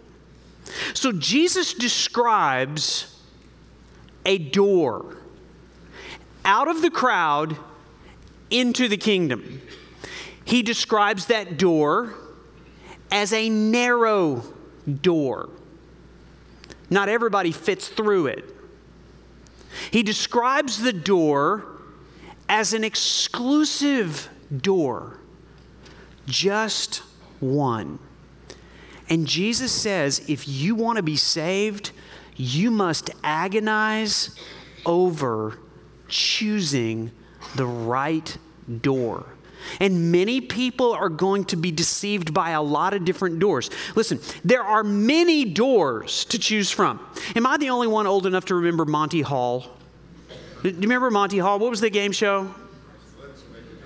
So 0.94 1.12
Jesus 1.12 1.74
describes 1.74 3.20
a 4.26 4.38
door 4.38 5.18
out 6.46 6.68
of 6.68 6.82
the 6.82 6.92
crowd 6.92 7.58
into 8.50 8.88
the 8.88 8.98
kingdom. 8.98 9.62
He 10.46 10.62
describes 10.62 11.28
that 11.28 11.58
door 11.58 12.14
as 13.12 13.34
a 13.34 13.50
narrow 13.50 14.44
door. 15.02 15.50
Not 16.90 17.10
everybody 17.10 17.52
fits 17.52 17.88
through 17.88 18.28
it. 18.28 18.46
He 19.92 20.04
describes 20.04 20.82
the 20.82 20.94
door 20.94 21.66
as 22.48 22.74
an 22.74 22.84
exclusive 22.84 24.30
door, 24.56 25.18
just 26.28 26.98
one. 27.40 28.00
And 29.10 29.28
Jesus 29.28 29.72
says 29.72 30.24
if 30.28 30.48
you 30.48 30.76
want 30.76 30.98
to 30.98 31.04
be 31.04 31.16
saved, 31.16 31.92
you 32.36 32.72
must 32.72 33.10
agonize 33.24 34.38
over 34.86 35.60
choosing 36.08 37.12
the 37.56 37.66
right 37.66 38.38
door. 38.82 39.26
And 39.80 40.12
many 40.12 40.42
people 40.42 40.94
are 40.94 41.10
going 41.10 41.46
to 41.46 41.56
be 41.56 41.72
deceived 41.72 42.34
by 42.34 42.52
a 42.52 42.62
lot 42.62 42.94
of 42.94 43.06
different 43.06 43.40
doors. 43.40 43.70
Listen, 43.96 44.20
there 44.44 44.64
are 44.64 44.84
many 44.84 45.46
doors 45.46 46.26
to 46.26 46.40
choose 46.40 46.70
from. 46.70 47.00
Am 47.36 47.46
I 47.48 47.58
the 47.58 47.70
only 47.70 47.88
one 47.88 48.06
old 48.06 48.26
enough 48.26 48.46
to 48.46 48.56
remember 48.56 48.86
Monty 48.86 49.22
Hall? 49.22 49.78
Do 50.64 50.70
you 50.70 50.76
remember 50.76 51.12
Monty 51.12 51.40
Hall? 51.40 51.60
What 51.60 51.70
was 51.70 51.82
the 51.82 51.90
game 51.90 52.12
show? 52.12 52.54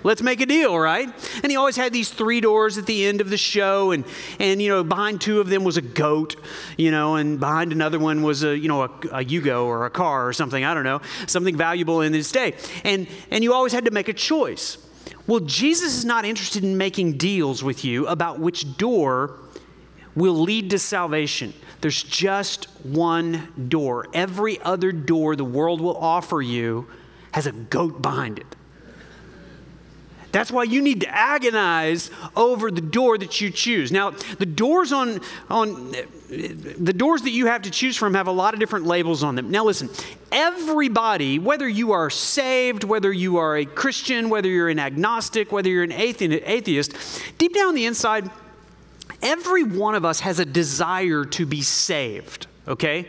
Let's 0.03 0.21
make 0.21 0.41
a 0.41 0.45
deal, 0.45 0.77
right? 0.77 1.09
And 1.41 1.51
he 1.51 1.57
always 1.57 1.75
had 1.75 1.91
these 1.91 2.09
three 2.09 2.39
doors 2.39 2.77
at 2.77 2.85
the 2.85 3.05
end 3.05 3.19
of 3.19 3.29
the 3.29 3.37
show, 3.37 3.91
and 3.91 4.05
and 4.39 4.61
you 4.61 4.69
know 4.69 4.83
behind 4.83 5.21
two 5.21 5.39
of 5.39 5.49
them 5.49 5.63
was 5.63 5.77
a 5.77 5.81
goat, 5.81 6.35
you 6.77 6.91
know, 6.91 7.15
and 7.15 7.39
behind 7.39 7.71
another 7.71 7.99
one 7.99 8.21
was 8.21 8.43
a 8.43 8.57
you 8.57 8.67
know 8.67 8.83
a, 8.83 8.85
a 8.85 9.25
Yugo 9.25 9.65
or 9.65 9.85
a 9.85 9.89
car 9.89 10.27
or 10.27 10.33
something. 10.33 10.63
I 10.63 10.73
don't 10.73 10.83
know, 10.83 11.01
something 11.25 11.57
valuable 11.57 12.01
in 12.01 12.11
this 12.11 12.31
day. 12.31 12.53
And 12.83 13.07
and 13.31 13.43
you 13.43 13.53
always 13.53 13.73
had 13.73 13.85
to 13.85 13.91
make 13.91 14.07
a 14.07 14.13
choice. 14.13 14.77
Well, 15.25 15.41
Jesus 15.41 15.95
is 15.95 16.05
not 16.05 16.25
interested 16.25 16.63
in 16.63 16.77
making 16.77 17.17
deals 17.17 17.63
with 17.63 17.83
you 17.83 18.07
about 18.07 18.39
which 18.39 18.77
door 18.77 19.39
will 20.15 20.35
lead 20.35 20.69
to 20.69 20.79
salvation. 20.79 21.53
There's 21.81 22.01
just 22.01 22.65
one 22.83 23.67
door. 23.67 24.07
Every 24.13 24.59
other 24.61 24.91
door 24.91 25.35
the 25.35 25.45
world 25.45 25.81
will 25.81 25.97
offer 25.97 26.41
you 26.41 26.87
has 27.33 27.45
a 27.45 27.51
goat 27.51 28.01
behind 28.01 28.39
it. 28.39 28.56
That's 30.31 30.51
why 30.51 30.63
you 30.63 30.81
need 30.81 31.01
to 31.01 31.09
agonize 31.09 32.11
over 32.35 32.69
the 32.69 32.81
door 32.81 33.17
that 33.17 33.39
you 33.39 33.49
choose. 33.49 33.91
Now, 33.91 34.11
the 34.11 34.45
doors 34.45 34.91
on, 34.91 35.21
on 35.49 35.91
the 36.29 36.93
doors 36.93 37.21
that 37.21 37.31
you 37.31 37.47
have 37.47 37.61
to 37.63 37.71
choose 37.71 37.95
from 37.95 38.13
have 38.13 38.27
a 38.27 38.31
lot 38.31 38.53
of 38.53 38.59
different 38.59 38.85
labels 38.85 39.23
on 39.23 39.35
them. 39.35 39.49
Now, 39.49 39.63
listen, 39.63 39.89
everybody, 40.31 41.39
whether 41.39 41.67
you 41.67 41.93
are 41.93 42.09
saved, 42.09 42.83
whether 42.83 43.11
you 43.11 43.37
are 43.37 43.57
a 43.57 43.65
Christian, 43.65 44.29
whether 44.29 44.49
you're 44.49 44.69
an 44.69 44.79
agnostic, 44.79 45.51
whether 45.51 45.69
you're 45.69 45.83
an 45.83 45.93
atheist, 45.93 46.93
deep 47.37 47.53
down 47.53 47.75
the 47.75 47.85
inside, 47.85 48.29
every 49.21 49.63
one 49.63 49.95
of 49.95 50.03
us 50.03 50.19
has 50.19 50.39
a 50.39 50.45
desire 50.45 51.23
to 51.23 51.45
be 51.45 51.61
saved, 51.61 52.47
okay? 52.67 53.07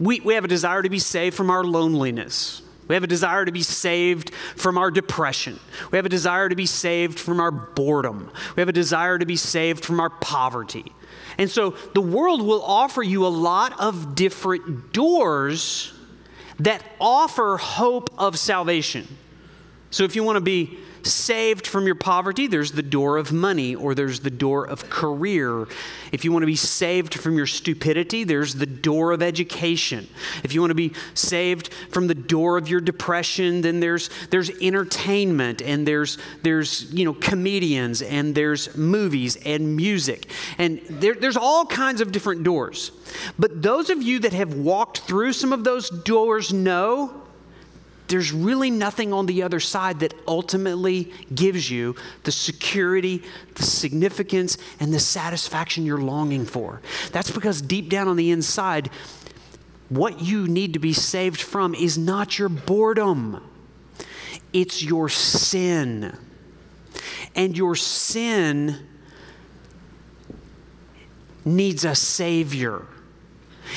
We, 0.00 0.20
we 0.20 0.34
have 0.34 0.44
a 0.44 0.48
desire 0.48 0.82
to 0.82 0.90
be 0.90 0.98
saved 0.98 1.36
from 1.36 1.50
our 1.50 1.62
loneliness. 1.62 2.62
We 2.88 2.94
have 2.94 3.04
a 3.04 3.08
desire 3.08 3.44
to 3.44 3.52
be 3.52 3.62
saved 3.62 4.32
from 4.54 4.78
our 4.78 4.90
depression. 4.90 5.58
We 5.90 5.96
have 5.96 6.06
a 6.06 6.10
desire 6.10 6.48
to 6.48 6.56
be 6.56 6.66
saved 6.66 7.18
from 7.18 7.40
our 7.40 7.50
boredom. 7.50 8.30
We 8.54 8.60
have 8.60 8.68
a 8.68 8.72
desire 8.72 9.18
to 9.18 9.26
be 9.26 9.36
saved 9.36 9.84
from 9.84 10.00
our 10.00 10.10
poverty. 10.10 10.92
And 11.38 11.50
so 11.50 11.70
the 11.94 12.00
world 12.00 12.42
will 12.42 12.62
offer 12.62 13.02
you 13.02 13.26
a 13.26 13.28
lot 13.28 13.78
of 13.80 14.14
different 14.14 14.92
doors 14.92 15.92
that 16.60 16.82
offer 17.00 17.58
hope 17.58 18.10
of 18.18 18.38
salvation. 18.38 19.06
So 19.90 20.04
if 20.04 20.16
you 20.16 20.24
want 20.24 20.36
to 20.36 20.40
be 20.40 20.78
saved 21.06 21.66
from 21.66 21.86
your 21.86 21.94
poverty, 21.94 22.46
there's 22.46 22.72
the 22.72 22.82
door 22.82 23.16
of 23.16 23.32
money 23.32 23.74
or 23.74 23.94
there's 23.94 24.20
the 24.20 24.30
door 24.30 24.66
of 24.66 24.90
career. 24.90 25.66
If 26.12 26.24
you 26.24 26.32
want 26.32 26.42
to 26.42 26.46
be 26.46 26.56
saved 26.56 27.14
from 27.14 27.36
your 27.36 27.46
stupidity, 27.46 28.24
there's 28.24 28.54
the 28.54 28.66
door 28.66 29.12
of 29.12 29.22
education. 29.22 30.08
If 30.44 30.52
you 30.52 30.60
want 30.60 30.70
to 30.70 30.74
be 30.74 30.92
saved 31.14 31.72
from 31.90 32.06
the 32.06 32.14
door 32.14 32.58
of 32.58 32.68
your 32.68 32.80
depression, 32.80 33.62
then 33.62 33.80
there's 33.80 34.10
there's 34.30 34.50
entertainment 34.60 35.62
and 35.62 35.86
there's 35.86 36.18
there's 36.42 36.92
you 36.92 37.04
know 37.04 37.14
comedians 37.14 38.02
and 38.02 38.34
there's 38.34 38.76
movies 38.76 39.36
and 39.44 39.76
music. 39.76 40.30
And 40.58 40.80
there, 40.88 41.14
there's 41.14 41.36
all 41.36 41.66
kinds 41.66 42.00
of 42.00 42.12
different 42.12 42.42
doors. 42.42 42.90
But 43.38 43.62
those 43.62 43.90
of 43.90 44.02
you 44.02 44.18
that 44.20 44.32
have 44.32 44.54
walked 44.54 45.00
through 45.00 45.32
some 45.32 45.52
of 45.52 45.64
those 45.64 45.90
doors 45.90 46.52
know 46.52 47.25
there's 48.08 48.32
really 48.32 48.70
nothing 48.70 49.12
on 49.12 49.26
the 49.26 49.42
other 49.42 49.60
side 49.60 50.00
that 50.00 50.14
ultimately 50.26 51.12
gives 51.34 51.70
you 51.70 51.96
the 52.24 52.32
security, 52.32 53.22
the 53.54 53.62
significance, 53.62 54.58
and 54.80 54.92
the 54.92 55.00
satisfaction 55.00 55.84
you're 55.84 55.98
longing 55.98 56.44
for. 56.44 56.80
That's 57.12 57.30
because 57.30 57.60
deep 57.60 57.88
down 57.88 58.08
on 58.08 58.16
the 58.16 58.30
inside, 58.30 58.90
what 59.88 60.20
you 60.20 60.48
need 60.48 60.72
to 60.72 60.78
be 60.78 60.92
saved 60.92 61.40
from 61.40 61.74
is 61.74 61.96
not 61.96 62.38
your 62.38 62.48
boredom, 62.48 63.42
it's 64.52 64.82
your 64.82 65.08
sin. 65.08 66.16
And 67.34 67.56
your 67.56 67.74
sin 67.74 68.86
needs 71.44 71.84
a 71.84 71.94
Savior. 71.94 72.86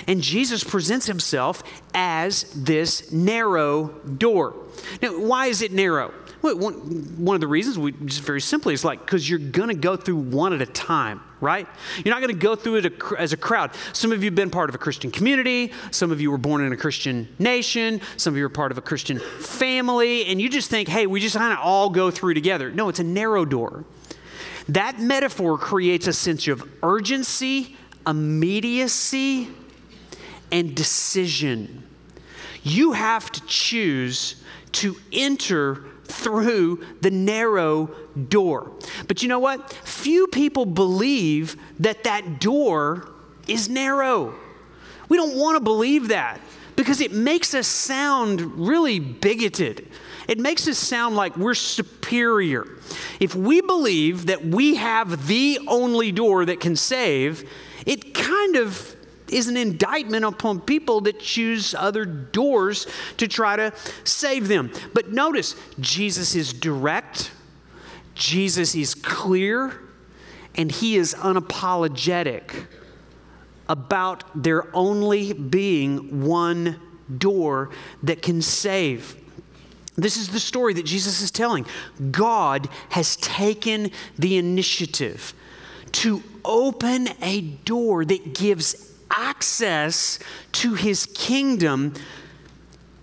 And 0.07 0.21
Jesus 0.21 0.63
presents 0.63 1.05
himself 1.05 1.63
as 1.93 2.43
this 2.55 3.11
narrow 3.11 3.87
door. 4.17 4.55
Now, 5.01 5.19
why 5.19 5.47
is 5.47 5.61
it 5.61 5.71
narrow? 5.71 6.13
Well, 6.41 6.55
one, 6.55 7.35
of 7.35 7.41
the 7.41 7.47
reasons, 7.47 7.77
we, 7.77 7.91
just 7.91 8.21
very 8.21 8.39
simply, 8.39 8.73
is 8.73 8.85
like 8.85 9.01
because 9.01 9.29
you're 9.29 9.39
going 9.39 9.67
to 9.67 9.75
go 9.75 9.97
through 9.97 10.15
one 10.15 10.53
at 10.53 10.61
a 10.61 10.65
time, 10.65 11.19
right? 11.41 11.67
You're 11.97 12.13
not 12.13 12.21
going 12.21 12.33
to 12.33 12.39
go 12.39 12.55
through 12.55 12.75
it 12.75 12.93
as 13.17 13.33
a 13.33 13.37
crowd. 13.37 13.71
Some 13.91 14.13
of 14.13 14.23
you 14.23 14.27
have 14.27 14.35
been 14.35 14.49
part 14.49 14.69
of 14.69 14.75
a 14.75 14.77
Christian 14.77 15.11
community. 15.11 15.73
Some 15.91 16.11
of 16.11 16.21
you 16.21 16.31
were 16.31 16.37
born 16.37 16.63
in 16.63 16.71
a 16.71 16.77
Christian 16.77 17.27
nation. 17.39 17.99
Some 18.15 18.33
of 18.33 18.37
you 18.37 18.45
are 18.45 18.49
part 18.49 18.71
of 18.71 18.77
a 18.77 18.81
Christian 18.81 19.19
family. 19.19 20.27
And 20.27 20.41
you 20.41 20.49
just 20.49 20.69
think, 20.69 20.87
hey, 20.87 21.07
we 21.07 21.19
just 21.19 21.35
kind 21.35 21.51
of 21.51 21.59
all 21.59 21.89
go 21.89 22.09
through 22.09 22.35
together. 22.35 22.71
No, 22.71 22.87
it's 22.87 22.99
a 22.99 23.03
narrow 23.03 23.43
door. 23.43 23.83
That 24.69 24.99
metaphor 24.99 25.57
creates 25.57 26.07
a 26.07 26.13
sense 26.13 26.47
of 26.47 26.63
urgency, 26.83 27.75
immediacy, 28.07 29.49
and 30.51 30.75
decision. 30.75 31.83
You 32.63 32.93
have 32.93 33.31
to 33.31 33.45
choose 33.45 34.43
to 34.73 34.95
enter 35.11 35.85
through 36.05 36.83
the 37.01 37.11
narrow 37.11 37.87
door. 38.27 38.71
But 39.07 39.21
you 39.21 39.29
know 39.29 39.39
what? 39.39 39.71
Few 39.71 40.27
people 40.27 40.65
believe 40.65 41.55
that 41.79 42.03
that 42.03 42.39
door 42.39 43.09
is 43.47 43.69
narrow. 43.69 44.35
We 45.07 45.17
don't 45.17 45.37
want 45.37 45.57
to 45.57 45.63
believe 45.63 46.09
that 46.09 46.39
because 46.75 47.01
it 47.01 47.11
makes 47.11 47.53
us 47.53 47.67
sound 47.67 48.41
really 48.67 48.99
bigoted. 48.99 49.87
It 50.27 50.39
makes 50.39 50.67
us 50.67 50.77
sound 50.77 51.15
like 51.15 51.35
we're 51.35 51.55
superior. 51.55 52.67
If 53.19 53.35
we 53.35 53.61
believe 53.61 54.27
that 54.27 54.45
we 54.45 54.75
have 54.75 55.27
the 55.27 55.59
only 55.67 56.11
door 56.11 56.45
that 56.45 56.59
can 56.59 56.75
save, 56.75 57.49
it 57.85 58.13
kind 58.13 58.55
of 58.55 58.95
is 59.31 59.47
an 59.47 59.57
indictment 59.57 60.25
upon 60.25 60.61
people 60.61 61.01
that 61.01 61.19
choose 61.19 61.75
other 61.75 62.05
doors 62.05 62.87
to 63.17 63.27
try 63.27 63.55
to 63.55 63.73
save 64.03 64.47
them. 64.47 64.71
But 64.93 65.11
notice, 65.11 65.55
Jesus 65.79 66.35
is 66.35 66.53
direct, 66.53 67.31
Jesus 68.15 68.75
is 68.75 68.95
clear, 68.95 69.79
and 70.55 70.71
he 70.71 70.95
is 70.95 71.13
unapologetic 71.15 72.67
about 73.67 74.23
there 74.35 74.75
only 74.75 75.31
being 75.31 76.25
one 76.25 76.79
door 77.15 77.69
that 78.03 78.21
can 78.21 78.41
save. 78.41 79.15
This 79.95 80.17
is 80.17 80.29
the 80.29 80.39
story 80.39 80.73
that 80.73 80.85
Jesus 80.85 81.21
is 81.21 81.29
telling. 81.29 81.65
God 82.11 82.69
has 82.89 83.15
taken 83.17 83.91
the 84.17 84.37
initiative 84.37 85.33
to 85.91 86.23
open 86.45 87.09
a 87.21 87.41
door 87.41 88.05
that 88.05 88.33
gives 88.33 88.88
access 89.11 90.19
to 90.53 90.73
his 90.73 91.05
kingdom. 91.05 91.93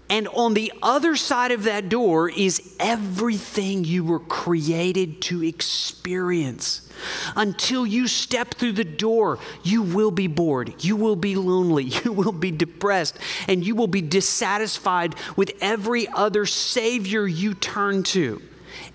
And 0.08 0.28
on 0.28 0.54
the 0.54 0.72
other 0.82 1.16
side 1.16 1.50
of 1.50 1.64
that 1.64 1.88
door 1.88 2.30
is 2.30 2.76
everything 2.78 3.84
you 3.84 4.04
were 4.04 4.20
created 4.20 5.20
to 5.22 5.42
experience. 5.42 6.88
Until 7.34 7.84
you 7.84 8.06
step 8.06 8.54
through 8.54 8.72
the 8.72 8.84
door, 8.84 9.38
you 9.62 9.82
will 9.82 10.12
be 10.12 10.28
bored, 10.28 10.84
you 10.84 10.96
will 10.96 11.16
be 11.16 11.34
lonely, 11.34 11.84
you 12.04 12.12
will 12.12 12.32
be 12.32 12.50
depressed, 12.50 13.18
and 13.48 13.66
you 13.66 13.74
will 13.74 13.88
be 13.88 14.00
dissatisfied 14.00 15.14
with 15.36 15.52
every 15.60 16.08
other 16.08 16.46
Savior 16.46 17.26
you 17.26 17.54
turn 17.54 18.02
to. 18.04 18.40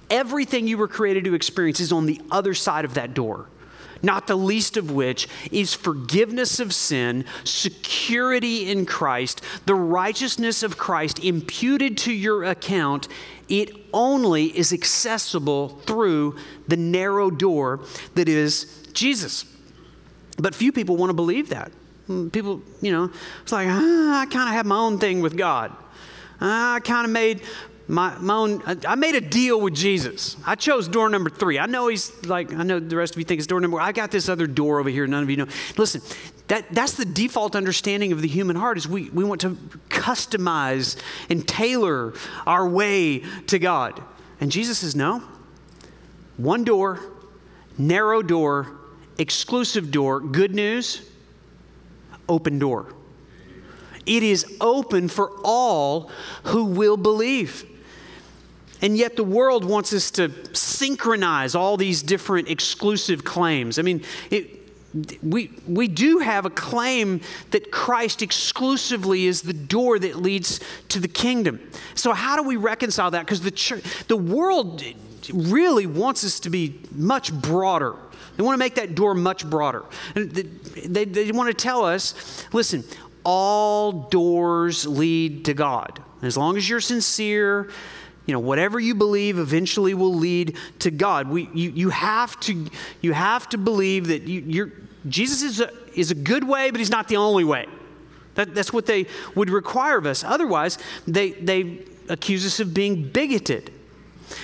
Everything 0.10 0.68
you 0.68 0.78
were 0.78 0.88
created 0.88 1.26
to 1.26 1.34
experience 1.34 1.80
is 1.80 1.92
on 1.92 2.06
the 2.06 2.22
other 2.32 2.54
side 2.54 2.86
of 2.86 2.94
that 2.96 3.14
door 3.14 3.48
not 4.04 4.28
the 4.28 4.36
least 4.36 4.78
of 4.78 4.92
which 4.92 5.28
is 5.52 5.74
forgiveness 5.74 6.60
of 6.60 6.74
sin, 6.74 7.26
security 7.44 8.70
in 8.70 8.86
Christ, 8.86 9.42
the 9.66 9.76
righteousness 9.76 10.64
of 10.64 10.78
Christ 10.78 11.24
imputed 11.24 11.98
to 12.00 12.14
your 12.14 12.44
account. 12.44 13.08
It 13.50 13.72
only 13.94 14.46
is 14.58 14.72
accessible 14.72 15.70
through 15.86 16.38
the 16.68 16.78
narrow 16.78 17.30
door 17.30 17.82
that 18.16 18.30
is 18.30 18.88
Jesus. 18.94 19.46
But 20.38 20.56
few 20.56 20.72
people 20.72 20.98
want 20.98 21.10
to 21.10 21.14
believe 21.14 21.50
that. 21.50 21.72
People, 22.32 22.62
you 22.82 22.92
know, 22.92 23.12
it's 23.42 23.52
like, 23.52 23.68
ah, 23.70 24.22
I 24.22 24.26
kind 24.26 24.50
of 24.50 24.56
have 24.56 24.66
my 24.66 24.78
own 24.78 25.00
thing 25.00 25.22
with 25.22 25.38
God. 25.38 25.72
I 26.42 26.80
kind 26.84 27.06
of 27.06 27.12
made 27.12 27.42
my, 27.92 28.18
my 28.20 28.36
own, 28.36 28.64
I 28.88 28.96
made 28.96 29.16
a 29.16 29.22
deal 29.22 29.60
with 29.60 29.76
Jesus. 29.76 30.38
I 30.46 30.56
chose 30.56 30.88
door 30.88 31.10
number 31.10 31.30
three. 31.30 31.60
I 31.60 31.66
know 31.66 31.90
he's 31.90 32.26
like, 32.26 32.54
I 32.54 32.64
know 32.64 32.80
the 32.80 32.96
rest 32.96 33.16
of 33.16 33.20
you 33.20 33.26
think 33.26 33.40
it's 33.40 33.48
door 33.48 33.60
number 33.60 33.82
I 33.82 33.92
got 33.92 34.12
this 34.12 34.30
other 34.30 34.48
door 34.48 34.80
over 34.80 34.90
here, 34.90 35.06
none 35.08 35.24
of 35.24 35.30
you 35.30 35.36
know. 35.36 35.48
Listen, 35.78 36.02
that, 36.48 36.74
that's 36.74 36.94
the 36.94 37.04
default 37.04 37.54
understanding 37.54 38.14
of 38.14 38.22
the 38.22 38.30
human 38.30 38.56
heart 38.56 38.78
is 38.78 38.88
we, 38.88 39.10
we 39.10 39.26
want 39.26 39.42
to 39.42 39.58
customize 39.90 40.98
and 41.30 41.46
tailor 41.46 42.14
our 42.48 42.66
way 42.66 43.20
to 43.48 43.60
God. 43.60 44.02
And 44.40 44.54
Jesus 44.54 44.80
says, 44.80 44.96
no. 44.96 45.22
One 46.38 46.64
door, 46.64 46.98
narrow 47.78 48.22
door, 48.22 48.72
exclusive 49.18 49.92
door, 49.92 50.22
good 50.22 50.56
news, 50.56 51.10
open 52.30 52.58
door. 52.58 52.94
It 54.06 54.24
is 54.24 54.46
open 54.62 55.10
for 55.10 55.30
all 55.44 56.10
who 56.46 56.64
will 56.64 56.96
believe. 56.96 57.68
And 58.82 58.98
yet 58.98 59.16
the 59.16 59.24
world 59.24 59.64
wants 59.64 59.94
us 59.94 60.10
to 60.12 60.32
synchronize 60.56 61.56
all 61.56 61.78
these 61.78 62.02
different 62.02 62.50
exclusive 62.50 63.24
claims. 63.24 63.78
I 63.78 63.84
mean, 63.84 64.04
it, 64.30 64.62
we, 65.24 65.52
we 65.68 65.88
do 65.88 66.20
have 66.20 66.46
a 66.46 66.50
claim 66.50 67.22
that 67.52 67.72
Christ 67.72 68.22
exclusively 68.22 69.26
is 69.26 69.44
the 69.44 69.54
door 69.54 70.00
that 70.00 70.18
leads 70.18 70.60
to 70.90 71.00
the 71.00 71.08
kingdom. 71.08 71.62
So, 71.96 72.14
how 72.14 72.36
do 72.36 72.44
we 72.44 72.58
reconcile 72.58 73.12
that? 73.12 73.26
Because 73.26 73.42
the, 73.42 74.04
the 74.08 74.18
world 74.18 74.84
really 75.34 75.86
wants 75.86 76.24
us 76.24 76.40
to 76.42 76.50
be 76.50 76.80
much 76.94 77.32
broader. 77.34 77.96
They 78.36 78.44
want 78.44 78.56
to 78.56 78.60
make 78.60 78.76
that 78.76 78.96
door 78.96 79.14
much 79.14 79.50
broader. 79.50 79.86
And 80.16 80.32
they, 80.32 80.44
they, 80.88 81.06
they 81.06 81.32
want 81.32 81.48
to 81.50 81.54
tell 81.54 81.86
us 81.86 82.46
listen, 82.52 82.84
all 83.24 83.92
doors 83.92 84.86
lead 84.88 85.46
to 85.46 85.54
God. 85.54 86.02
As 86.22 86.38
long 86.38 86.58
as 86.58 86.68
you're 86.70 86.82
sincere, 86.82 87.70
you 88.26 88.34
know, 88.34 88.40
whatever 88.40 88.80
you 88.80 88.96
believe 88.96 89.40
eventually 89.40 89.94
will 89.94 90.14
lead 90.14 90.58
to 90.80 90.92
God. 90.92 91.28
We, 91.28 91.50
you, 91.54 91.72
you, 91.72 91.90
have, 91.90 92.40
to, 92.42 92.68
you 93.02 93.14
have 93.14 93.50
to 93.50 93.58
believe 93.58 94.08
that 94.08 94.24
you, 94.24 94.42
you're, 94.42 94.72
Jesus 95.08 95.42
is 95.42 95.60
a, 95.60 95.72
is 95.96 96.12
a 96.12 96.16
good 96.16 96.44
way, 96.44 96.72
but 96.72 96.80
he's 96.80 96.92
not 96.92 97.08
the 97.08 97.18
only 97.18 97.44
way. 97.44 97.68
That, 98.36 98.54
that's 98.54 98.72
what 98.72 98.86
they 98.86 99.08
would 99.36 99.50
require 99.50 99.98
of 99.98 100.06
us. 100.06 100.24
Otherwise, 100.24 100.78
they, 101.08 101.32
they 101.32 101.80
accuse 102.10 102.46
us 102.46 102.60
of 102.60 102.74
being 102.74 103.10
bigoted. 103.10 103.72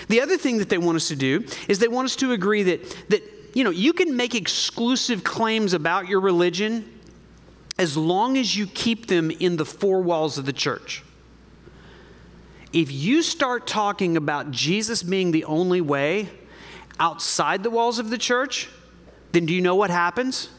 The 0.08 0.21
other 0.21 0.38
thing 0.38 0.58
that 0.58 0.69
they 0.69 0.78
want 0.78 0.97
us 0.97 1.08
to 1.10 1.15
do 1.15 1.45
is 1.67 1.80
they 1.80 1.88
want 1.88 2.06
us 2.06 2.15
to 2.17 2.32
agree 2.32 2.63
that, 2.63 3.10
that 3.10 3.23
you 3.54 3.63
know, 3.63 3.69
you 3.69 3.93
can 3.93 4.17
make 4.17 4.36
exclusive 4.36 5.23
claims 5.23 5.73
about 5.73 6.08
your 6.08 6.19
religion 6.19 6.91
as 7.80 7.95
long 7.95 8.38
as 8.38 8.58
you 8.58 8.67
keep 8.67 9.08
them 9.08 9.32
in 9.32 9.58
the 9.58 9.65
four 9.65 10.01
walls 10.01 10.38
of 10.38 10.45
the 10.45 10.54
church. 10.54 11.04
If 12.73 12.91
you 12.91 13.21
start 13.21 13.65
talking 13.65 14.17
about 14.17 14.51
Jesus 14.51 15.01
being 15.03 15.32
the 15.32 15.45
only 15.45 15.82
way 15.82 16.30
outside 16.99 17.63
the 17.63 17.69
walls 17.69 17.99
of 17.99 18.10
the 18.10 18.17
church, 18.17 18.69
then 19.32 19.45
do 19.45 19.53
you 19.53 19.62
know 19.62 19.75
what 19.75 19.89
happens? 19.89 20.49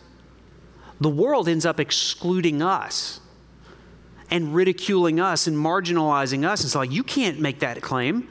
The 1.00 1.10
world 1.10 1.48
ends 1.48 1.66
up 1.66 1.78
excluding 1.78 2.62
us 2.62 3.20
and 4.30 4.54
ridiculing 4.54 5.20
us 5.20 5.46
and 5.46 5.56
marginalizing 5.56 6.46
us. 6.46 6.64
It's 6.64 6.74
like, 6.74 6.90
you 6.90 7.02
can't 7.02 7.40
make 7.40 7.60
that 7.60 7.80
claim. 7.82 8.28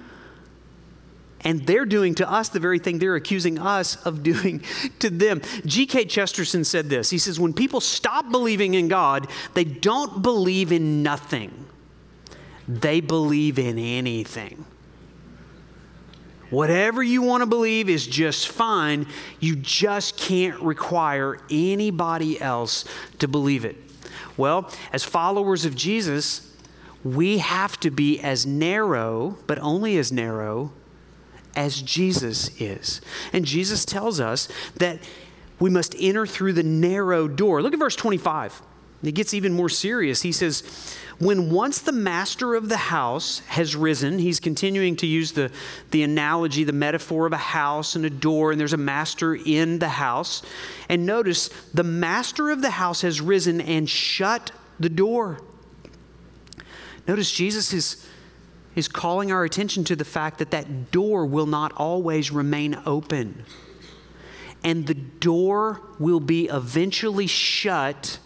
And 1.42 1.66
they're 1.66 1.86
doing 1.86 2.16
to 2.16 2.30
us 2.30 2.50
the 2.50 2.60
very 2.60 2.80
thing 2.80 3.00
they're 3.00 3.16
accusing 3.16 3.60
us 3.60 3.96
of 4.06 4.24
doing 4.32 4.64
to 5.00 5.10
them. 5.10 5.42
G.K. 5.66 6.06
Chesterton 6.06 6.64
said 6.64 6.90
this 6.90 7.10
He 7.10 7.20
says, 7.20 7.40
When 7.40 7.54
people 7.54 7.80
stop 7.80 8.32
believing 8.32 8.74
in 8.74 8.88
God, 8.88 9.28
they 9.54 9.64
don't 9.64 10.22
believe 10.22 10.72
in 10.72 11.04
nothing 11.04 11.67
they 12.68 13.00
believe 13.00 13.58
in 13.58 13.78
anything. 13.78 14.66
Whatever 16.50 17.04
you 17.04 17.22
want 17.22 17.42
to 17.42 17.46
believe 17.46 17.90
is 17.90 18.08
just 18.08 18.48
fine. 18.48 19.06
You 19.40 19.56
just 19.56 20.18
can't 20.18 20.60
require 20.62 21.40
anybody 21.50 22.40
else 22.40 22.86
to 23.20 23.28
believe 23.28 23.66
it. 23.66 23.76
Well, 24.38 24.72
as 24.94 25.04
followers 25.04 25.66
of 25.66 25.76
Jesus, 25.76 26.56
we 27.04 27.40
have 27.40 27.80
to 27.82 27.92
be 27.92 28.20
as 28.20 28.46
narrow, 28.46 29.38
but 29.46 29.60
only 29.60 29.98
as 29.98 30.12
narrow, 30.12 30.72
as 31.56 31.82
Jesus 31.82 32.50
is. 32.62 33.02
And 33.34 33.46
Jesus 33.46 33.84
tells 33.84 34.20
us 34.20 34.48
that 34.76 35.00
we 35.60 35.70
must 35.70 35.96
enter 36.00 36.26
through 36.26 36.54
the 36.54 36.64
narrow 36.64 37.28
door. 37.28 37.62
Look 37.62 37.74
at 37.74 37.80
verse 37.80 37.96
25. 37.96 38.62
It 39.04 39.14
gets 39.14 39.34
even 39.34 39.54
more 39.54 39.70
serious. 39.70 40.22
He 40.22 40.32
says, 40.32 40.98
When 41.20 41.50
once 41.50 41.80
the 41.80 41.92
master 41.92 42.54
of 42.54 42.70
the 42.70 42.78
house 42.78 43.40
has 43.48 43.76
risen, 43.76 44.20
he's 44.20 44.40
continuing 44.40 44.96
to 44.98 45.08
use 45.08 45.32
the, 45.32 45.52
the 45.90 46.04
analogy, 46.04 46.64
the 46.64 46.74
metaphor 46.74 47.26
of 47.26 47.34
a 47.34 47.38
house 47.38 47.96
and 47.96 48.06
a 48.06 48.10
door, 48.10 48.52
and 48.52 48.60
there's 48.60 48.74
a 48.74 48.78
master 48.78 49.34
in 49.34 49.80
the 49.80 49.90
house. 49.90 50.44
And 50.88 51.08
notice, 51.08 51.48
the 51.74 51.84
master 51.84 52.52
of 52.52 52.62
the 52.62 52.70
house 52.70 53.02
has 53.02 53.20
risen 53.20 53.60
and 53.62 53.90
shut 53.90 54.52
the 54.80 54.90
door. 54.90 55.40
Notice 57.08 57.32
Jesus 57.32 57.74
is, 57.74 58.08
is 58.76 58.88
calling 58.88 59.32
our 59.32 59.44
attention 59.44 59.84
to 59.86 59.96
the 59.96 60.06
fact 60.06 60.38
that 60.38 60.52
that 60.52 60.92
door 60.92 61.26
will 61.26 61.48
not 61.48 61.74
always 61.74 62.32
remain 62.32 62.78
open. 62.86 63.44
And 64.64 64.86
the 64.86 64.94
door 64.94 65.82
will 65.98 66.20
be 66.20 66.46
eventually 66.46 67.26
shut 67.26 68.20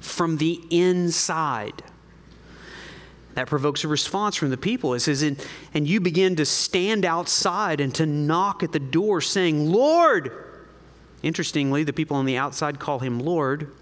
from 0.00 0.36
the 0.36 0.60
inside. 0.70 1.82
That 3.34 3.46
provokes 3.46 3.84
a 3.84 3.88
response 3.88 4.36
from 4.36 4.50
the 4.50 4.56
people. 4.56 4.94
It 4.94 5.00
says, 5.00 5.22
and, 5.22 5.88
you 5.88 6.00
begin 6.00 6.36
to 6.36 6.44
stand 6.44 7.04
outside 7.04 7.80
and 7.80 7.94
to 7.94 8.06
knock 8.06 8.62
at 8.62 8.72
the 8.72 8.80
door, 8.80 9.20
saying, 9.20 9.70
Lord. 9.70 10.32
Interestingly, 11.22 11.84
the 11.84 11.92
people 11.92 12.16
on 12.16 12.24
the 12.24 12.36
outside 12.36 12.80
call 12.80 12.98
him 12.98 13.20
Lord. 13.20 13.72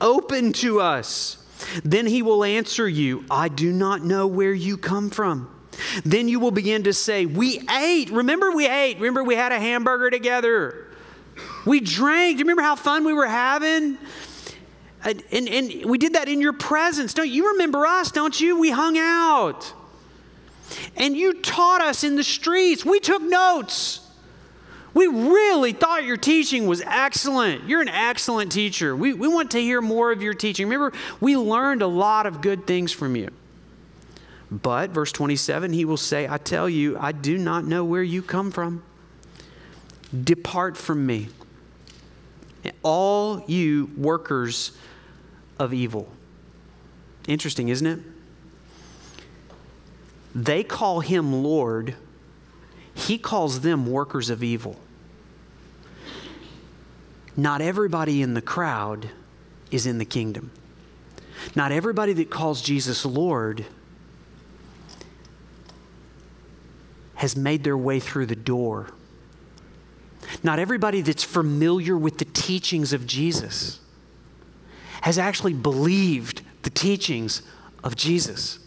Open 0.00 0.52
to 0.54 0.80
us. 0.80 1.38
Then 1.84 2.06
he 2.06 2.22
will 2.22 2.44
answer 2.44 2.88
you, 2.88 3.24
I 3.30 3.48
do 3.48 3.72
not 3.72 4.04
know 4.04 4.26
where 4.26 4.52
you 4.52 4.76
come 4.76 5.10
from. 5.10 5.48
Then 6.04 6.28
you 6.28 6.38
will 6.38 6.50
begin 6.50 6.82
to 6.84 6.92
say, 6.92 7.26
We 7.26 7.60
ate. 7.70 8.10
Remember, 8.10 8.50
we 8.50 8.68
ate. 8.68 8.96
Remember, 8.96 9.24
we 9.24 9.34
had 9.34 9.52
a 9.52 9.58
hamburger 9.58 10.10
together. 10.10 10.86
We 11.64 11.80
drank. 11.80 12.36
Do 12.36 12.40
you 12.40 12.44
remember 12.44 12.62
how 12.62 12.76
fun 12.76 13.04
we 13.04 13.12
were 13.12 13.26
having? 13.26 13.96
And, 15.04 15.22
and, 15.32 15.84
we 15.84 15.98
did 15.98 16.14
that 16.14 16.28
in 16.28 16.40
your 16.40 16.52
presence. 16.52 17.12
Don't 17.12 17.28
you 17.28 17.52
remember 17.52 17.86
us, 17.86 18.12
don't 18.12 18.38
you? 18.40 18.58
We 18.58 18.70
hung 18.70 18.96
out. 18.96 19.72
And 20.96 21.16
you 21.16 21.34
taught 21.34 21.80
us 21.80 22.04
in 22.04 22.16
the 22.16 22.24
streets. 22.24 22.84
We 22.84 23.00
took 23.00 23.22
notes. 23.22 24.00
We 24.94 25.06
really 25.06 25.72
thought 25.72 26.04
your 26.04 26.16
teaching 26.16 26.66
was 26.66 26.82
excellent. 26.82 27.68
You're 27.68 27.80
an 27.80 27.88
excellent 27.88 28.52
teacher. 28.52 28.94
We, 28.94 29.12
we 29.14 29.26
want 29.26 29.50
to 29.52 29.60
hear 29.60 29.80
more 29.80 30.12
of 30.12 30.22
your 30.22 30.34
teaching. 30.34 30.66
Remember, 30.66 30.96
we 31.20 31.36
learned 31.36 31.82
a 31.82 31.86
lot 31.86 32.26
of 32.26 32.40
good 32.40 32.66
things 32.66 32.92
from 32.92 33.16
you. 33.16 33.30
But, 34.50 34.90
verse 34.90 35.10
27, 35.12 35.72
he 35.72 35.86
will 35.86 35.96
say, 35.96 36.28
I 36.28 36.36
tell 36.36 36.68
you, 36.68 36.98
I 36.98 37.12
do 37.12 37.38
not 37.38 37.64
know 37.64 37.84
where 37.84 38.02
you 38.02 38.20
come 38.20 38.50
from. 38.50 38.82
Depart 40.24 40.76
from 40.76 41.06
me. 41.06 41.28
All 42.82 43.44
you 43.46 43.90
workers 43.96 44.72
of 45.62 45.72
evil. 45.72 46.08
Interesting, 47.26 47.68
isn't 47.68 47.86
it? 47.86 48.00
They 50.34 50.64
call 50.64 51.00
him 51.00 51.42
Lord, 51.42 51.94
he 52.94 53.18
calls 53.18 53.60
them 53.60 53.86
workers 53.86 54.30
of 54.30 54.42
evil. 54.42 54.76
Not 57.36 57.62
everybody 57.62 58.20
in 58.20 58.34
the 58.34 58.42
crowd 58.42 59.10
is 59.70 59.86
in 59.86 59.98
the 59.98 60.04
kingdom. 60.04 60.50
Not 61.54 61.72
everybody 61.72 62.12
that 62.14 62.30
calls 62.30 62.60
Jesus 62.60 63.06
Lord 63.06 63.64
has 67.14 67.36
made 67.36 67.64
their 67.64 67.76
way 67.76 68.00
through 68.00 68.26
the 68.26 68.36
door. 68.36 68.88
Not 70.42 70.58
everybody 70.58 71.00
that's 71.00 71.24
familiar 71.24 71.96
with 71.96 72.18
the 72.18 72.24
teachings 72.24 72.92
of 72.92 73.06
Jesus 73.06 73.80
has 75.02 75.18
actually 75.18 75.52
believed 75.52 76.42
the 76.62 76.70
teachings 76.70 77.42
of 77.84 77.94
Jesus. 77.94 78.58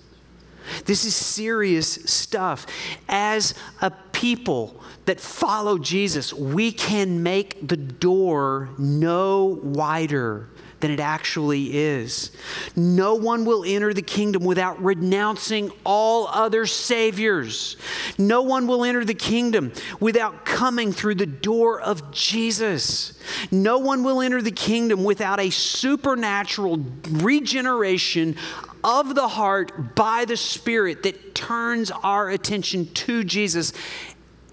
This 0.86 1.06
is 1.06 1.15
serious 1.15 1.93
stuff. 2.06 2.65
As 3.08 3.54
a 3.82 3.91
people 4.12 4.82
that 5.06 5.19
follow 5.19 5.78
Jesus, 5.78 6.34
we 6.34 6.71
can 6.71 7.24
make 7.24 7.67
the 7.67 7.78
door 7.78 8.69
no 8.78 9.60
wider 9.63 10.50
than 10.86 10.91
it 10.91 11.00
actually 11.00 11.76
is. 11.76 12.30
No 12.76 13.15
one 13.15 13.43
will 13.43 13.65
enter 13.65 13.91
the 13.91 14.04
kingdom 14.04 14.43
without 14.43 14.84
renouncing 14.84 15.71
all 15.84 16.28
other 16.28 16.67
saviors. 16.67 17.76
No 18.19 18.43
one 18.43 18.67
will 18.67 18.86
enter 18.86 19.04
the 19.04 19.15
kingdom 19.15 19.74
without 20.00 20.45
coming 20.45 20.91
through 20.91 21.15
the 21.15 21.26
door 21.26 21.82
of 21.82 22.12
Jesus. 22.12 23.19
No 23.50 23.80
one 23.80 24.04
will 24.04 24.21
enter 24.21 24.43
the 24.43 24.52
kingdom 24.52 25.04
without 25.04 25.39
a 25.39 25.50
supernatural 25.50 26.86
regeneration 27.10 28.36
of 28.84 29.15
the 29.15 29.30
heart 29.30 29.95
by 29.95 30.24
the 30.26 30.38
Spirit 30.38 31.02
that 31.02 31.34
turns 31.34 31.89
our 31.89 32.30
attention 32.30 32.93
to 32.93 33.24
Jesus 33.24 33.74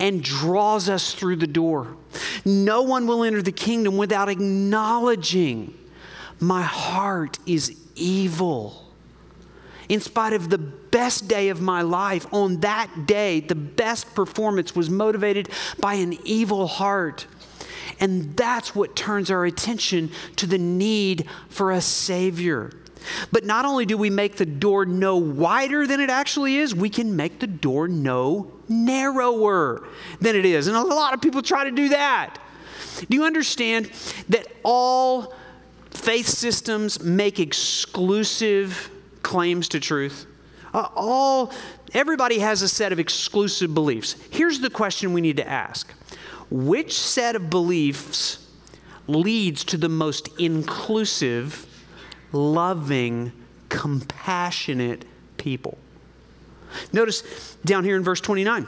and 0.00 0.24
draws 0.24 0.88
us 0.88 1.12
through 1.12 1.36
the 1.36 1.46
door. 1.46 1.94
No 2.46 2.80
one 2.80 3.06
will 3.06 3.22
enter 3.22 3.42
the 3.42 3.52
kingdom 3.52 3.98
without 3.98 4.30
acknowledging 4.30 5.74
my 6.42 6.62
heart 6.62 7.38
is 7.46 7.76
evil. 7.94 8.90
In 9.88 10.00
spite 10.00 10.32
of 10.32 10.48
the 10.48 10.58
best 10.58 11.28
day 11.28 11.48
of 11.48 11.60
my 11.60 11.82
life, 11.82 12.26
on 12.32 12.60
that 12.60 13.06
day, 13.06 13.40
the 13.40 13.54
best 13.54 14.14
performance 14.14 14.74
was 14.74 14.90
motivated 14.90 15.48
by 15.78 15.94
an 15.94 16.18
evil 16.24 16.66
heart. 16.66 17.26
And 18.00 18.36
that's 18.36 18.74
what 18.74 18.96
turns 18.96 19.30
our 19.30 19.44
attention 19.44 20.10
to 20.36 20.46
the 20.46 20.58
need 20.58 21.26
for 21.48 21.70
a 21.70 21.80
Savior. 21.80 22.72
But 23.30 23.44
not 23.44 23.64
only 23.64 23.86
do 23.86 23.96
we 23.96 24.10
make 24.10 24.36
the 24.36 24.46
door 24.46 24.86
no 24.86 25.16
wider 25.16 25.86
than 25.86 26.00
it 26.00 26.10
actually 26.10 26.56
is, 26.56 26.74
we 26.74 26.88
can 26.88 27.16
make 27.16 27.40
the 27.40 27.46
door 27.46 27.88
no 27.88 28.52
narrower 28.68 29.86
than 30.20 30.36
it 30.36 30.44
is. 30.44 30.66
And 30.66 30.76
a 30.76 30.82
lot 30.82 31.14
of 31.14 31.20
people 31.20 31.42
try 31.42 31.64
to 31.64 31.70
do 31.70 31.90
that. 31.90 32.38
Do 33.08 33.16
you 33.16 33.24
understand 33.24 33.90
that 34.28 34.46
all 34.62 35.34
faith 35.92 36.26
systems 36.26 37.02
make 37.02 37.38
exclusive 37.38 38.90
claims 39.22 39.68
to 39.68 39.80
truth. 39.80 40.26
Uh, 40.74 40.88
all 40.94 41.52
everybody 41.92 42.38
has 42.38 42.62
a 42.62 42.68
set 42.68 42.92
of 42.92 42.98
exclusive 42.98 43.74
beliefs. 43.74 44.16
Here's 44.30 44.60
the 44.60 44.70
question 44.70 45.12
we 45.12 45.20
need 45.20 45.36
to 45.36 45.48
ask. 45.48 45.92
Which 46.50 46.98
set 46.98 47.36
of 47.36 47.50
beliefs 47.50 48.46
leads 49.06 49.64
to 49.64 49.76
the 49.76 49.88
most 49.88 50.28
inclusive, 50.38 51.66
loving, 52.32 53.32
compassionate 53.68 55.04
people? 55.36 55.78
Notice 56.92 57.56
down 57.64 57.84
here 57.84 57.96
in 57.96 58.02
verse 58.02 58.20
29. 58.20 58.66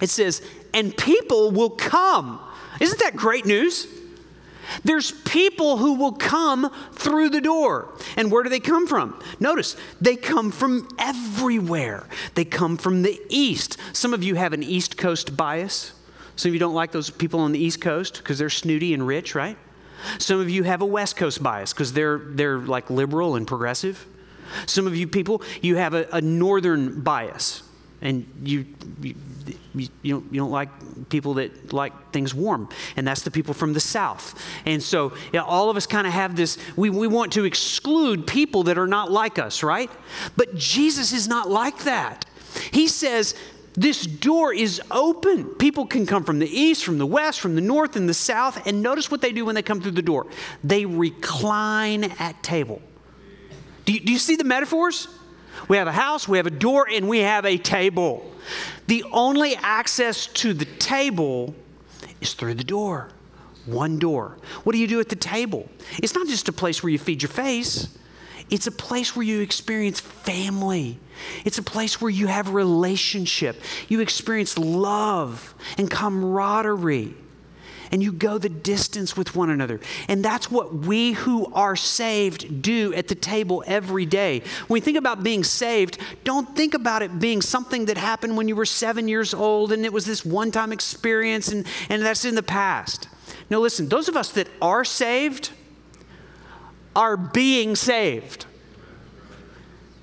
It 0.00 0.10
says, 0.10 0.40
"And 0.72 0.96
people 0.96 1.50
will 1.50 1.70
come." 1.70 2.38
Isn't 2.80 3.00
that 3.00 3.16
great 3.16 3.44
news? 3.44 3.88
There's 4.84 5.12
people 5.12 5.78
who 5.78 5.94
will 5.94 6.12
come 6.12 6.70
through 6.92 7.30
the 7.30 7.40
door. 7.40 7.92
And 8.16 8.30
where 8.30 8.42
do 8.42 8.50
they 8.50 8.60
come 8.60 8.86
from? 8.86 9.20
Notice, 9.40 9.76
they 10.00 10.16
come 10.16 10.50
from 10.50 10.88
everywhere. 10.98 12.06
They 12.34 12.44
come 12.44 12.76
from 12.76 13.02
the 13.02 13.20
east. 13.28 13.76
Some 13.92 14.14
of 14.14 14.22
you 14.22 14.34
have 14.34 14.52
an 14.52 14.62
East 14.62 14.96
Coast 14.96 15.36
bias. 15.36 15.92
Some 16.36 16.50
of 16.50 16.54
you 16.54 16.60
don't 16.60 16.74
like 16.74 16.92
those 16.92 17.10
people 17.10 17.40
on 17.40 17.52
the 17.52 17.58
East 17.58 17.80
Coast 17.80 18.18
because 18.18 18.38
they're 18.38 18.50
snooty 18.50 18.94
and 18.94 19.06
rich, 19.06 19.34
right? 19.34 19.56
Some 20.18 20.40
of 20.40 20.48
you 20.48 20.62
have 20.62 20.80
a 20.80 20.86
West 20.86 21.16
Coast 21.16 21.42
bias 21.42 21.72
because 21.72 21.92
they're, 21.92 22.18
they're 22.18 22.58
like 22.58 22.90
liberal 22.90 23.36
and 23.36 23.46
progressive. 23.46 24.06
Some 24.66 24.86
of 24.86 24.96
you 24.96 25.06
people, 25.08 25.42
you 25.60 25.76
have 25.76 25.94
a, 25.94 26.06
a 26.12 26.20
northern 26.20 27.00
bias 27.00 27.62
and 28.00 28.26
you, 28.42 28.66
you, 29.00 29.14
you, 29.74 29.88
don't, 30.04 30.32
you 30.32 30.40
don't 30.40 30.50
like 30.50 30.68
people 31.08 31.34
that 31.34 31.72
like 31.72 32.12
things 32.12 32.34
warm. 32.34 32.68
And 32.96 33.06
that's 33.06 33.22
the 33.22 33.30
people 33.30 33.54
from 33.54 33.72
the 33.72 33.80
south. 33.80 34.40
And 34.64 34.82
so 34.82 35.12
you 35.32 35.40
know, 35.40 35.44
all 35.44 35.70
of 35.70 35.76
us 35.76 35.86
kind 35.86 36.06
of 36.06 36.12
have 36.12 36.36
this 36.36 36.58
we, 36.76 36.90
we 36.90 37.06
want 37.06 37.32
to 37.32 37.44
exclude 37.44 38.26
people 38.26 38.64
that 38.64 38.78
are 38.78 38.86
not 38.86 39.10
like 39.10 39.38
us 39.38 39.62
right? 39.62 39.90
But 40.36 40.54
jesus 40.56 41.12
is 41.12 41.28
not 41.28 41.48
like 41.50 41.84
that. 41.84 42.24
He 42.70 42.88
says 42.88 43.34
this 43.74 44.02
door 44.06 44.52
is 44.52 44.80
open. 44.90 45.44
People 45.44 45.86
can 45.86 46.04
come 46.06 46.24
from 46.24 46.38
the 46.38 46.48
east 46.48 46.84
from 46.84 46.98
the 46.98 47.06
west 47.06 47.40
from 47.40 47.54
the 47.54 47.60
north 47.60 47.96
and 47.96 48.08
the 48.08 48.14
south. 48.14 48.66
And 48.66 48.82
notice 48.82 49.10
what 49.10 49.20
they 49.20 49.32
do 49.32 49.44
when 49.44 49.54
they 49.54 49.62
come 49.62 49.80
through 49.80 49.92
the 49.92 50.02
door. 50.02 50.26
They 50.62 50.84
recline 50.84 52.04
at 52.18 52.42
table. 52.42 52.80
Do 53.84 53.92
you, 53.92 54.00
do 54.00 54.12
you 54.12 54.18
see 54.18 54.36
the 54.36 54.44
metaphors 54.44 55.08
we 55.66 55.76
have 55.76 55.88
a 55.88 55.92
house, 55.92 56.28
we 56.28 56.36
have 56.36 56.46
a 56.46 56.50
door, 56.50 56.86
and 56.90 57.08
we 57.08 57.20
have 57.20 57.44
a 57.44 57.58
table. 57.58 58.30
The 58.86 59.04
only 59.12 59.56
access 59.56 60.26
to 60.26 60.54
the 60.54 60.64
table 60.64 61.54
is 62.20 62.34
through 62.34 62.54
the 62.54 62.64
door. 62.64 63.08
One 63.66 63.98
door. 63.98 64.38
What 64.64 64.72
do 64.72 64.78
you 64.78 64.86
do 64.86 65.00
at 65.00 65.08
the 65.08 65.16
table? 65.16 65.68
It's 66.02 66.14
not 66.14 66.26
just 66.26 66.48
a 66.48 66.52
place 66.52 66.82
where 66.82 66.90
you 66.90 66.98
feed 66.98 67.22
your 67.22 67.28
face. 67.28 67.88
It's 68.50 68.66
a 68.66 68.72
place 68.72 69.14
where 69.14 69.24
you 69.24 69.40
experience 69.40 70.00
family. 70.00 70.98
It's 71.44 71.58
a 71.58 71.62
place 71.62 72.00
where 72.00 72.10
you 72.10 72.28
have 72.28 72.54
relationship. 72.54 73.60
You 73.88 74.00
experience 74.00 74.56
love 74.56 75.54
and 75.76 75.90
camaraderie 75.90 77.14
and 77.90 78.02
you 78.02 78.12
go 78.12 78.38
the 78.38 78.48
distance 78.48 79.16
with 79.16 79.34
one 79.34 79.50
another. 79.50 79.80
And 80.08 80.24
that's 80.24 80.50
what 80.50 80.74
we 80.74 81.12
who 81.12 81.52
are 81.52 81.76
saved 81.76 82.62
do 82.62 82.92
at 82.94 83.08
the 83.08 83.14
table 83.14 83.64
every 83.66 84.06
day. 84.06 84.40
When 84.66 84.76
we 84.76 84.80
think 84.80 84.96
about 84.96 85.22
being 85.22 85.44
saved, 85.44 85.98
don't 86.24 86.56
think 86.56 86.74
about 86.74 87.02
it 87.02 87.18
being 87.18 87.42
something 87.42 87.86
that 87.86 87.98
happened 87.98 88.36
when 88.36 88.48
you 88.48 88.56
were 88.56 88.66
seven 88.66 89.08
years 89.08 89.34
old 89.34 89.72
and 89.72 89.84
it 89.84 89.92
was 89.92 90.06
this 90.06 90.24
one 90.24 90.50
time 90.50 90.72
experience 90.72 91.48
and, 91.48 91.66
and 91.88 92.02
that's 92.02 92.24
in 92.24 92.34
the 92.34 92.42
past. 92.42 93.08
No, 93.50 93.60
listen, 93.60 93.88
those 93.88 94.08
of 94.08 94.16
us 94.16 94.32
that 94.32 94.48
are 94.60 94.84
saved 94.84 95.50
are 96.94 97.16
being 97.16 97.76
saved. 97.76 98.46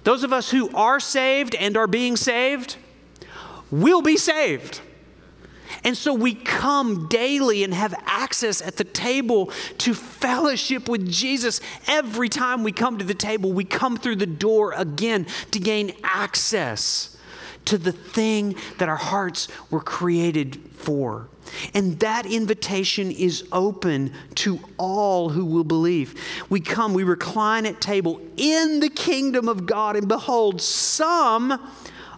Those 0.03 0.23
of 0.23 0.31
us 0.31 0.51
who 0.51 0.69
are 0.75 0.99
saved 0.99 1.55
and 1.55 1.75
are 1.75 1.87
being 1.87 2.15
saved 2.15 2.77
will 3.71 4.01
be 4.01 4.17
saved. 4.17 4.81
And 5.83 5.97
so 5.97 6.13
we 6.13 6.33
come 6.33 7.07
daily 7.07 7.63
and 7.63 7.73
have 7.73 7.93
access 8.05 8.61
at 8.61 8.77
the 8.77 8.83
table 8.83 9.51
to 9.79 9.93
fellowship 9.93 10.87
with 10.87 11.11
Jesus. 11.11 11.61
Every 11.87 12.29
time 12.29 12.63
we 12.63 12.71
come 12.71 12.97
to 12.97 13.05
the 13.05 13.13
table, 13.13 13.51
we 13.51 13.63
come 13.63 13.97
through 13.97 14.17
the 14.17 14.25
door 14.25 14.73
again 14.73 15.27
to 15.51 15.59
gain 15.59 15.93
access 16.03 17.15
to 17.65 17.77
the 17.77 17.91
thing 17.91 18.55
that 18.77 18.89
our 18.89 18.95
hearts 18.95 19.47
were 19.69 19.81
created 19.81 20.57
for. 20.73 21.27
And 21.73 21.99
that 21.99 22.25
invitation 22.25 23.11
is 23.11 23.47
open 23.51 24.13
to 24.35 24.59
all 24.77 25.29
who 25.29 25.45
will 25.45 25.63
believe. 25.63 26.19
We 26.49 26.59
come, 26.59 26.93
we 26.93 27.03
recline 27.03 27.65
at 27.65 27.81
table 27.81 28.21
in 28.37 28.79
the 28.79 28.89
kingdom 28.89 29.47
of 29.47 29.65
God, 29.65 29.95
and 29.95 30.07
behold, 30.07 30.61
some 30.61 31.71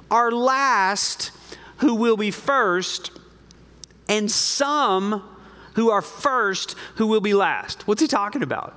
are 0.09 0.31
last 0.31 1.31
who 1.77 1.95
will 1.95 2.17
be 2.17 2.31
first 2.31 3.11
and 4.09 4.31
some 4.31 5.23
who 5.73 5.89
are 5.91 6.01
first 6.01 6.75
who 6.95 7.07
will 7.07 7.21
be 7.21 7.33
last. 7.33 7.87
What's 7.87 8.01
he 8.01 8.07
talking 8.07 8.41
about? 8.41 8.73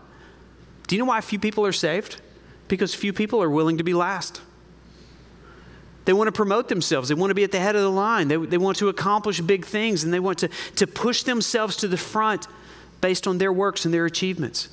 Do 0.86 0.96
you 0.96 1.00
know 1.00 1.06
why 1.06 1.20
few 1.20 1.38
people 1.38 1.64
are 1.64 1.72
saved? 1.72 2.20
Because 2.68 2.94
few 2.94 3.12
people 3.12 3.42
are 3.42 3.50
willing 3.50 3.78
to 3.78 3.84
be 3.84 3.94
last. 3.94 4.42
They 6.04 6.12
want 6.12 6.28
to 6.28 6.32
promote 6.32 6.68
themselves. 6.68 7.08
They 7.08 7.14
want 7.14 7.30
to 7.30 7.34
be 7.34 7.44
at 7.44 7.52
the 7.52 7.60
head 7.60 7.76
of 7.76 7.82
the 7.82 7.90
line. 7.90 8.28
They, 8.28 8.36
they 8.36 8.58
want 8.58 8.78
to 8.78 8.88
accomplish 8.88 9.40
big 9.40 9.64
things 9.64 10.02
and 10.02 10.12
they 10.12 10.20
want 10.20 10.38
to, 10.38 10.48
to 10.76 10.86
push 10.86 11.22
themselves 11.22 11.76
to 11.76 11.88
the 11.88 11.96
front 11.96 12.48
based 13.00 13.26
on 13.26 13.38
their 13.38 13.52
works 13.52 13.84
and 13.84 13.94
their 13.94 14.06
achievements. 14.06 14.68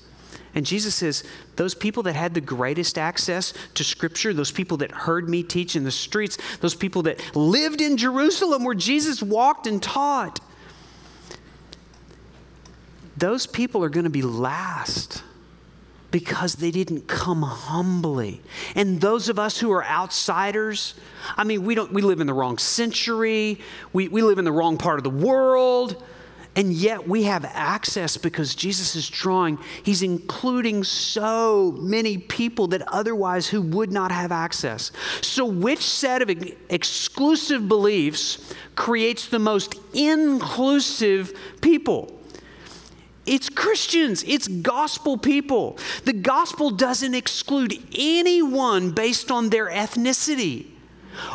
And 0.56 0.65
Jesus 0.65 0.96
says, 0.96 1.24
those 1.56 1.76
people 1.76 2.02
that 2.04 2.15
had 2.15 2.34
the 2.34 2.41
greatest 2.41 2.98
access 2.98 3.54
to 3.76 3.84
Scripture, 3.84 4.34
those 4.34 4.52
people 4.52 4.78
that 4.78 4.91
heard 4.91 5.30
me 5.30 5.43
teach 5.43 5.76
in 5.76 5.84
the 5.84 5.91
streets, 5.91 6.38
those 6.62 6.74
people 6.74 7.04
that 7.04 7.36
lived 7.36 7.80
in 7.80 7.98
Jerusalem 7.98 8.63
where 8.63 8.74
Jesus 8.74 9.22
walked 9.22 9.67
and 9.67 9.84
taught, 9.84 10.39
those 13.18 13.48
people 13.48 13.84
are 13.84 13.90
going 13.90 14.06
to 14.06 14.10
be 14.10 14.22
last. 14.22 15.24
because 16.10 16.56
they 16.56 16.72
didn't 16.72 17.08
come 17.08 17.42
humbly. 17.42 18.42
And 18.76 19.02
those 19.02 19.28
of 19.28 19.38
us 19.38 19.60
who 19.60 19.72
are 19.72 19.84
outsiders, 19.84 20.94
I 21.36 21.44
mean, 21.44 21.66
we, 21.66 21.76
don't, 21.76 21.92
we 21.92 22.02
live 22.02 22.22
in 22.22 22.28
the 22.28 22.34
wrong 22.34 22.58
century, 22.58 23.60
we, 23.92 24.08
we 24.08 24.22
live 24.22 24.40
in 24.40 24.46
the 24.46 24.52
wrong 24.52 24.78
part 24.78 25.00
of 25.00 25.04
the 25.04 25.10
world. 25.10 26.02
And 26.56 26.74
yet 26.74 27.08
we 27.08 27.24
have 27.24 27.46
access 27.46 28.18
because 28.18 28.56
Jesus 28.56 28.96
is 28.96 29.08
drawing, 29.08 29.60
he's 29.84 30.02
including 30.02 30.84
so 30.84 31.74
many 31.78 32.18
people 32.18 32.68
that 32.70 32.82
otherwise 32.88 33.48
who 33.48 33.62
would 33.62 33.92
not 33.92 34.12
have 34.12 34.32
access. 34.32 34.92
So, 35.22 35.46
which 35.46 35.84
set 35.86 36.24
of 36.24 36.32
exclusive 36.70 37.68
beliefs 37.68 38.56
creates 38.76 39.28
the 39.28 39.38
most 39.38 39.76
inclusive 39.94 41.38
people? 41.62 42.17
It's 43.28 43.50
Christians, 43.50 44.24
it's 44.26 44.48
gospel 44.48 45.18
people. 45.18 45.78
The 46.06 46.13
gospel 46.13 46.72
doesn't 46.72 47.13
exclude 47.13 47.78
anyone 47.94 48.92
based 48.92 49.30
on 49.30 49.50
their 49.50 49.70
ethnicity 49.70 50.68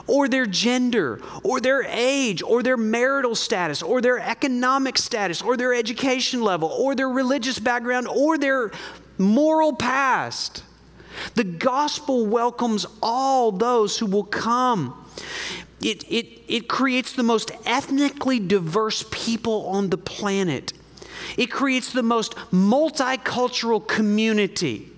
or 0.06 0.28
their 0.28 0.46
gender, 0.46 1.20
or 1.42 1.60
their 1.60 1.82
age, 1.82 2.42
or 2.42 2.62
their 2.62 2.76
marital 2.76 3.34
status, 3.34 3.82
or 3.82 4.00
their 4.00 4.18
economic 4.18 4.96
status, 4.96 5.42
or 5.42 5.56
their 5.56 5.74
education 5.74 6.40
level, 6.40 6.68
or 6.68 6.94
their 6.94 7.08
religious 7.08 7.58
background, 7.58 8.06
or 8.08 8.38
their 8.38 8.70
moral 9.18 9.74
past. 9.74 10.62
The 11.34 11.44
gospel 11.44 12.26
welcomes 12.26 12.86
all 13.02 13.52
those 13.52 13.98
who 13.98 14.06
will 14.06 14.24
come. 14.24 15.04
It, 15.82 16.04
it, 16.04 16.26
it 16.48 16.68
creates 16.68 17.12
the 17.12 17.24
most 17.24 17.50
ethnically 17.66 18.38
diverse 18.38 19.04
people 19.10 19.66
on 19.66 19.90
the 19.90 19.98
planet. 19.98 20.72
It 21.36 21.50
creates 21.50 21.92
the 21.92 22.02
most 22.02 22.34
multicultural 22.50 23.86
community 23.86 24.92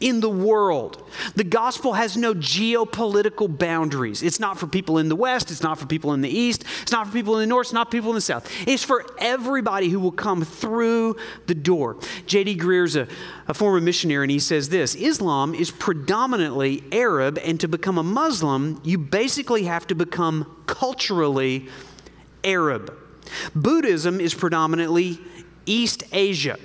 in 0.00 0.20
the 0.20 0.30
world. 0.30 1.02
The 1.36 1.44
gospel 1.44 1.94
has 1.94 2.16
no 2.16 2.34
geopolitical 2.34 3.56
boundaries. 3.56 4.22
It's 4.22 4.38
not 4.38 4.58
for 4.58 4.66
people 4.66 4.98
in 4.98 5.08
the 5.08 5.16
West, 5.16 5.50
it's 5.50 5.62
not 5.62 5.78
for 5.78 5.86
people 5.86 6.12
in 6.12 6.20
the 6.20 6.28
East, 6.28 6.64
it's 6.82 6.92
not 6.92 7.06
for 7.06 7.12
people 7.12 7.38
in 7.38 7.40
the 7.40 7.46
North, 7.46 7.66
it's 7.66 7.72
not 7.72 7.90
people 7.90 8.10
in 8.10 8.14
the 8.14 8.20
South. 8.20 8.50
It's 8.66 8.84
for 8.84 9.06
everybody 9.18 9.88
who 9.88 9.98
will 9.98 10.12
come 10.12 10.44
through 10.44 11.16
the 11.46 11.54
door. 11.54 11.96
J.D. 12.26 12.56
Greear's 12.56 12.96
a, 12.96 13.08
a 13.48 13.54
former 13.54 13.80
missionary, 13.80 14.24
and 14.24 14.30
he 14.30 14.38
says 14.38 14.68
this 14.68 14.94
Islam 14.94 15.54
is 15.54 15.70
predominantly 15.70 16.84
Arab, 16.92 17.38
and 17.42 17.58
to 17.60 17.68
become 17.68 17.96
a 17.96 18.02
Muslim, 18.02 18.80
you 18.84 18.98
basically 18.98 19.64
have 19.64 19.86
to 19.86 19.94
become 19.94 20.62
culturally 20.66 21.68
Arab. 22.44 22.94
Buddhism 23.54 24.20
is 24.20 24.34
predominantly 24.34 25.18
East 25.66 26.04
Asia. 26.12 26.56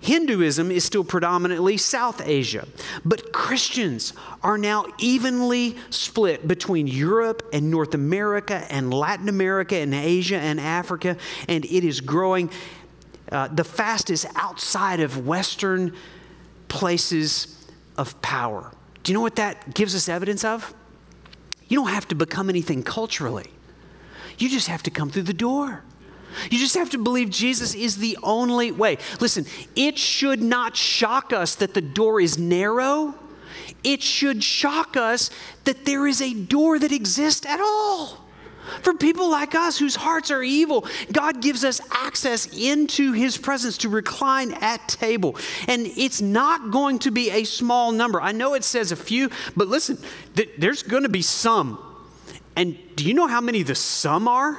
Hinduism 0.00 0.70
is 0.70 0.84
still 0.84 1.02
predominantly 1.02 1.76
South 1.76 2.22
Asia, 2.24 2.68
but 3.04 3.32
Christians 3.32 4.12
are 4.42 4.56
now 4.56 4.86
evenly 4.98 5.76
split 5.90 6.46
between 6.46 6.86
Europe 6.86 7.42
and 7.52 7.70
North 7.70 7.92
America 7.92 8.64
and 8.70 8.94
Latin 8.94 9.28
America 9.28 9.76
and 9.76 9.92
Asia 9.92 10.36
and 10.36 10.60
Africa, 10.60 11.16
and 11.48 11.64
it 11.64 11.82
is 11.82 12.00
growing 12.00 12.50
uh, 13.32 13.48
the 13.48 13.64
fastest 13.64 14.26
outside 14.36 15.00
of 15.00 15.26
Western 15.26 15.92
places 16.68 17.66
of 17.96 18.20
power. 18.22 18.70
Do 19.02 19.10
you 19.10 19.14
know 19.14 19.22
what 19.22 19.36
that 19.36 19.74
gives 19.74 19.94
us 19.96 20.08
evidence 20.08 20.44
of? 20.44 20.72
You 21.68 21.80
don't 21.80 21.90
have 21.90 22.06
to 22.08 22.14
become 22.14 22.48
anything 22.48 22.84
culturally, 22.84 23.50
you 24.38 24.48
just 24.48 24.68
have 24.68 24.84
to 24.84 24.90
come 24.90 25.10
through 25.10 25.24
the 25.24 25.34
door. 25.34 25.82
You 26.50 26.58
just 26.58 26.74
have 26.74 26.90
to 26.90 26.98
believe 26.98 27.30
Jesus 27.30 27.74
is 27.74 27.98
the 27.98 28.18
only 28.22 28.72
way. 28.72 28.98
Listen, 29.20 29.46
it 29.74 29.98
should 29.98 30.42
not 30.42 30.76
shock 30.76 31.32
us 31.32 31.54
that 31.56 31.74
the 31.74 31.80
door 31.80 32.20
is 32.20 32.38
narrow. 32.38 33.14
It 33.82 34.02
should 34.02 34.42
shock 34.42 34.96
us 34.96 35.30
that 35.64 35.84
there 35.84 36.06
is 36.06 36.20
a 36.20 36.34
door 36.34 36.78
that 36.78 36.92
exists 36.92 37.46
at 37.46 37.60
all. 37.60 38.26
For 38.82 38.94
people 38.94 39.30
like 39.30 39.54
us 39.54 39.78
whose 39.78 39.96
hearts 39.96 40.30
are 40.30 40.42
evil, 40.42 40.86
God 41.12 41.40
gives 41.40 41.64
us 41.64 41.80
access 41.90 42.46
into 42.56 43.12
His 43.12 43.38
presence 43.38 43.78
to 43.78 43.88
recline 43.88 44.54
at 44.54 44.88
table. 44.88 45.36
And 45.68 45.86
it's 45.86 46.20
not 46.20 46.70
going 46.70 46.98
to 47.00 47.10
be 47.10 47.30
a 47.30 47.44
small 47.44 47.92
number. 47.92 48.20
I 48.20 48.32
know 48.32 48.54
it 48.54 48.64
says 48.64 48.92
a 48.92 48.96
few, 48.96 49.30
but 49.56 49.68
listen, 49.68 49.98
th- 50.34 50.50
there's 50.58 50.82
going 50.82 51.04
to 51.04 51.08
be 51.08 51.22
some. 51.22 51.78
And 52.56 52.76
do 52.96 53.04
you 53.04 53.14
know 53.14 53.26
how 53.26 53.40
many 53.40 53.62
the 53.62 53.74
some 53.74 54.26
are? 54.26 54.58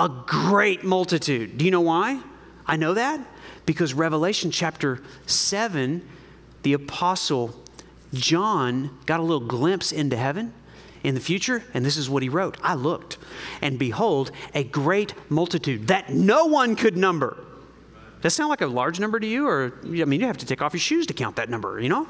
A 0.00 0.08
great 0.26 0.82
multitude. 0.82 1.58
Do 1.58 1.64
you 1.66 1.70
know 1.70 1.82
why? 1.82 2.22
I 2.66 2.76
know 2.76 2.94
that 2.94 3.20
because 3.66 3.92
Revelation 3.92 4.50
chapter 4.50 5.02
7, 5.26 6.08
the 6.62 6.72
apostle 6.72 7.54
John 8.14 8.98
got 9.04 9.20
a 9.20 9.22
little 9.22 9.46
glimpse 9.46 9.92
into 9.92 10.16
heaven 10.16 10.54
in 11.02 11.14
the 11.14 11.20
future, 11.20 11.64
and 11.74 11.84
this 11.84 11.98
is 11.98 12.08
what 12.08 12.22
he 12.22 12.30
wrote 12.30 12.56
I 12.62 12.74
looked, 12.74 13.18
and 13.60 13.78
behold, 13.78 14.32
a 14.54 14.64
great 14.64 15.12
multitude 15.30 15.88
that 15.88 16.10
no 16.10 16.46
one 16.46 16.76
could 16.76 16.96
number. 16.96 17.36
Does 18.22 18.34
that 18.34 18.36
sound 18.36 18.50
like 18.50 18.62
a 18.62 18.66
large 18.66 19.00
number 19.00 19.20
to 19.20 19.26
you? 19.26 19.46
Or, 19.46 19.72
I 19.84 20.04
mean, 20.04 20.20
you 20.20 20.26
have 20.26 20.38
to 20.38 20.46
take 20.46 20.62
off 20.62 20.72
your 20.72 20.80
shoes 20.80 21.06
to 21.06 21.14
count 21.14 21.36
that 21.36 21.48
number, 21.48 21.78
you 21.80 21.88
know? 21.88 22.06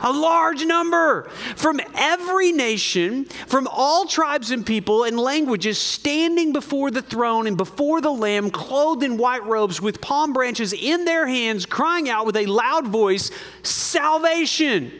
A 0.00 0.12
large 0.12 0.64
number 0.64 1.28
from 1.56 1.80
every 1.94 2.52
nation, 2.52 3.24
from 3.24 3.68
all 3.70 4.06
tribes 4.06 4.50
and 4.50 4.64
people 4.64 5.04
and 5.04 5.18
languages, 5.18 5.78
standing 5.78 6.52
before 6.52 6.90
the 6.90 7.02
throne 7.02 7.46
and 7.46 7.56
before 7.56 8.00
the 8.00 8.10
Lamb, 8.10 8.50
clothed 8.50 9.02
in 9.02 9.16
white 9.16 9.44
robes 9.44 9.80
with 9.80 10.00
palm 10.00 10.32
branches 10.32 10.72
in 10.72 11.04
their 11.04 11.26
hands, 11.26 11.66
crying 11.66 12.08
out 12.08 12.26
with 12.26 12.36
a 12.36 12.46
loud 12.46 12.86
voice 12.86 13.30
Salvation 13.62 14.92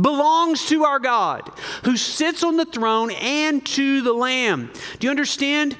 belongs 0.00 0.66
to 0.66 0.84
our 0.84 0.98
God 0.98 1.50
who 1.84 1.96
sits 1.96 2.42
on 2.42 2.56
the 2.56 2.64
throne 2.64 3.10
and 3.10 3.64
to 3.66 4.00
the 4.02 4.12
Lamb. 4.12 4.70
Do 4.98 5.06
you 5.06 5.10
understand? 5.10 5.76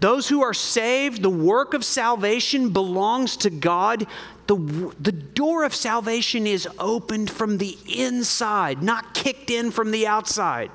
Those 0.00 0.28
who 0.28 0.42
are 0.42 0.54
saved, 0.54 1.22
the 1.22 1.30
work 1.30 1.72
of 1.72 1.84
salvation 1.84 2.70
belongs 2.70 3.36
to 3.38 3.50
God 3.50 4.06
the, 4.46 4.94
the 5.00 5.12
door 5.12 5.64
of 5.64 5.74
salvation 5.74 6.46
is 6.46 6.68
opened 6.78 7.30
from 7.30 7.58
the 7.58 7.76
inside, 7.88 8.82
not 8.82 9.14
kicked 9.14 9.50
in 9.50 9.70
from 9.70 9.90
the 9.90 10.06
outside. 10.06 10.70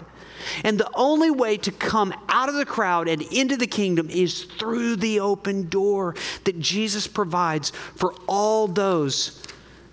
And 0.64 0.80
the 0.80 0.90
only 0.96 1.30
way 1.30 1.58
to 1.58 1.72
come 1.72 2.14
out 2.28 2.50
of 2.50 2.56
the 2.56 2.66
crowd 2.66 3.08
and 3.08 3.22
into 3.22 3.58
the 3.58 3.68
kingdom 3.68 4.10
is 4.10 4.44
through 4.44 4.96
the 4.96 5.20
open 5.20 5.70
door 5.70 6.16
that 6.46 6.60
Jesus 6.60 7.08
provides 7.08 7.70
for 7.96 8.14
all 8.28 8.68
those 8.68 9.42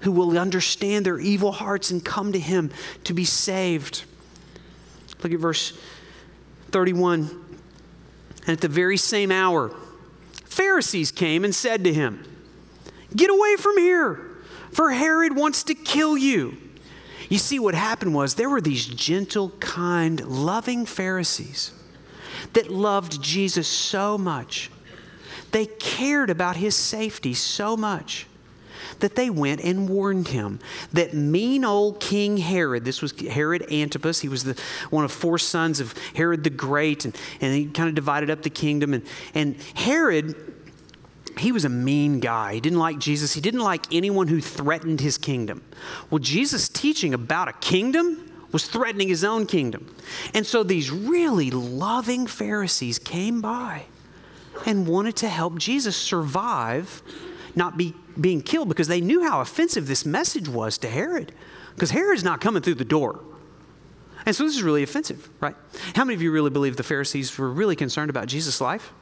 who 0.00 0.12
will 0.12 0.38
understand 0.38 1.04
their 1.04 1.18
evil 1.18 1.52
hearts 1.52 1.90
and 1.90 2.04
come 2.04 2.32
to 2.32 2.38
Him 2.38 2.70
to 3.04 3.12
be 3.12 3.24
saved. 3.24 4.04
Look 5.22 5.32
at 5.32 5.40
verse 5.40 5.78
31. 6.70 7.44
And 8.42 8.50
at 8.50 8.60
the 8.60 8.68
very 8.68 8.96
same 8.96 9.30
hour, 9.30 9.74
Pharisees 10.44 11.10
came 11.10 11.44
and 11.44 11.54
said 11.54 11.84
to 11.84 11.92
him, 11.92 12.24
Get 13.14 13.30
away 13.30 13.56
from 13.56 13.78
here, 13.78 14.20
for 14.70 14.90
Herod 14.90 15.34
wants 15.34 15.62
to 15.64 15.74
kill 15.74 16.16
you. 16.16 16.56
You 17.28 17.38
see, 17.38 17.58
what 17.58 17.74
happened 17.74 18.14
was 18.14 18.34
there 18.34 18.48
were 18.48 18.60
these 18.60 18.86
gentle, 18.86 19.50
kind, 19.60 20.24
loving 20.26 20.86
Pharisees 20.86 21.72
that 22.54 22.70
loved 22.70 23.22
Jesus 23.22 23.68
so 23.68 24.16
much. 24.16 24.70
They 25.50 25.66
cared 25.66 26.30
about 26.30 26.56
his 26.56 26.74
safety 26.74 27.34
so 27.34 27.76
much 27.76 28.26
that 29.00 29.14
they 29.14 29.30
went 29.30 29.60
and 29.62 29.88
warned 29.88 30.28
him 30.28 30.58
that 30.92 31.14
mean 31.14 31.64
old 31.64 32.00
King 32.00 32.36
Herod, 32.38 32.84
this 32.84 33.00
was 33.00 33.18
Herod 33.20 33.70
Antipas, 33.70 34.20
he 34.20 34.28
was 34.28 34.44
the, 34.44 34.60
one 34.90 35.04
of 35.04 35.12
four 35.12 35.38
sons 35.38 35.80
of 35.80 35.94
Herod 36.14 36.44
the 36.44 36.50
Great, 36.50 37.04
and, 37.04 37.16
and 37.40 37.54
he 37.54 37.66
kind 37.66 37.88
of 37.88 37.94
divided 37.94 38.30
up 38.30 38.42
the 38.42 38.50
kingdom. 38.50 38.94
And, 38.94 39.06
and 39.34 39.56
Herod 39.74 40.57
he 41.40 41.52
was 41.52 41.64
a 41.64 41.68
mean 41.68 42.20
guy. 42.20 42.54
He 42.54 42.60
didn't 42.60 42.78
like 42.78 42.98
Jesus. 42.98 43.34
He 43.34 43.40
didn't 43.40 43.60
like 43.60 43.92
anyone 43.92 44.28
who 44.28 44.40
threatened 44.40 45.00
his 45.00 45.18
kingdom. 45.18 45.62
Well, 46.10 46.18
Jesus' 46.18 46.68
teaching 46.68 47.14
about 47.14 47.48
a 47.48 47.52
kingdom 47.54 48.30
was 48.52 48.66
threatening 48.66 49.08
his 49.08 49.24
own 49.24 49.46
kingdom. 49.46 49.94
And 50.32 50.46
so 50.46 50.62
these 50.62 50.90
really 50.90 51.50
loving 51.50 52.26
Pharisees 52.26 52.98
came 52.98 53.40
by 53.40 53.84
and 54.66 54.86
wanted 54.86 55.16
to 55.16 55.28
help 55.28 55.58
Jesus 55.58 55.96
survive, 55.96 57.02
not 57.54 57.76
be 57.76 57.94
being 58.18 58.40
killed, 58.40 58.68
because 58.68 58.88
they 58.88 59.00
knew 59.00 59.22
how 59.22 59.40
offensive 59.40 59.86
this 59.86 60.04
message 60.06 60.48
was 60.48 60.78
to 60.78 60.88
Herod. 60.88 61.32
Because 61.74 61.90
Herod's 61.90 62.24
not 62.24 62.40
coming 62.40 62.62
through 62.62 62.74
the 62.74 62.84
door. 62.84 63.20
And 64.26 64.34
so 64.34 64.44
this 64.44 64.56
is 64.56 64.62
really 64.62 64.82
offensive, 64.82 65.28
right? 65.40 65.54
How 65.94 66.04
many 66.04 66.14
of 66.14 66.22
you 66.22 66.32
really 66.32 66.50
believe 66.50 66.76
the 66.76 66.82
Pharisees 66.82 67.36
were 67.38 67.50
really 67.50 67.76
concerned 67.76 68.10
about 68.10 68.26
Jesus' 68.26 68.60
life? 68.60 68.92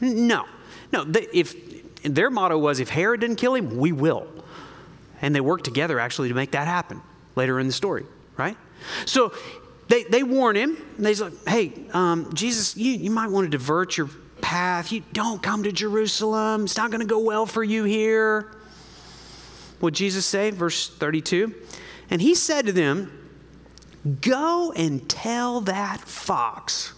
No. 0.00 0.46
No, 0.92 1.04
they, 1.04 1.26
if 1.32 1.54
their 2.02 2.30
motto 2.30 2.58
was, 2.58 2.80
if 2.80 2.88
Herod 2.88 3.20
didn't 3.20 3.36
kill 3.36 3.54
him, 3.54 3.76
we 3.76 3.92
will. 3.92 4.26
And 5.20 5.34
they 5.34 5.40
worked 5.40 5.64
together 5.64 5.98
actually 5.98 6.28
to 6.28 6.34
make 6.34 6.52
that 6.52 6.66
happen 6.66 7.00
later 7.34 7.58
in 7.58 7.66
the 7.66 7.72
story, 7.72 8.04
right? 8.36 8.56
So 9.06 9.32
they, 9.88 10.04
they 10.04 10.22
warn 10.22 10.56
him. 10.56 10.76
And 10.96 11.20
like, 11.20 11.48
hey, 11.48 11.72
um, 11.92 12.32
Jesus, 12.34 12.76
you, 12.76 12.92
you 12.92 13.10
might 13.10 13.28
want 13.28 13.44
to 13.46 13.50
divert 13.50 13.96
your 13.96 14.08
path. 14.40 14.92
You 14.92 15.02
don't 15.12 15.42
come 15.42 15.62
to 15.62 15.72
Jerusalem. 15.72 16.64
It's 16.64 16.76
not 16.76 16.90
going 16.90 17.00
to 17.00 17.06
go 17.06 17.18
well 17.18 17.46
for 17.46 17.64
you 17.64 17.84
here. 17.84 18.52
what 19.80 19.94
Jesus 19.94 20.26
say? 20.26 20.50
Verse 20.50 20.88
32. 20.88 21.54
And 22.10 22.20
he 22.20 22.34
said 22.34 22.66
to 22.66 22.72
them, 22.72 23.12
Go 24.20 24.72
and 24.76 25.08
tell 25.08 25.62
that 25.62 26.00
fox. 26.00 26.92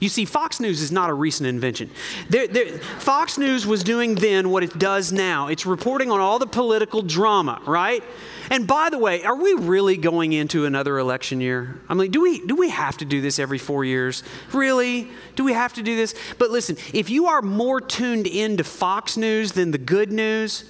You 0.00 0.08
see, 0.08 0.24
Fox 0.24 0.60
News 0.60 0.80
is 0.80 0.90
not 0.90 1.10
a 1.10 1.14
recent 1.14 1.46
invention. 1.46 1.90
They're, 2.30 2.48
they're, 2.48 2.78
Fox 2.78 3.36
News 3.36 3.66
was 3.66 3.84
doing 3.84 4.14
then 4.14 4.50
what 4.50 4.64
it 4.64 4.78
does 4.78 5.12
now 5.12 5.48
it's 5.48 5.66
reporting 5.66 6.10
on 6.10 6.20
all 6.20 6.38
the 6.38 6.46
political 6.46 7.02
drama, 7.02 7.60
right? 7.66 8.02
And 8.50 8.66
by 8.66 8.90
the 8.90 8.98
way, 8.98 9.22
are 9.22 9.36
we 9.36 9.52
really 9.52 9.96
going 9.96 10.32
into 10.32 10.64
another 10.64 10.98
election 10.98 11.40
year? 11.40 11.80
I 11.88 11.94
mean, 11.94 12.10
do 12.10 12.20
we, 12.20 12.44
do 12.44 12.56
we 12.56 12.70
have 12.70 12.96
to 12.98 13.04
do 13.04 13.20
this 13.20 13.38
every 13.38 13.58
four 13.58 13.84
years? 13.84 14.24
Really? 14.52 15.08
Do 15.36 15.44
we 15.44 15.52
have 15.52 15.74
to 15.74 15.82
do 15.82 15.94
this? 15.94 16.14
But 16.38 16.50
listen, 16.50 16.76
if 16.92 17.10
you 17.10 17.26
are 17.26 17.42
more 17.42 17.80
tuned 17.80 18.26
into 18.26 18.64
Fox 18.64 19.16
News 19.16 19.52
than 19.52 19.70
the 19.70 19.78
good 19.78 20.10
news, 20.10 20.64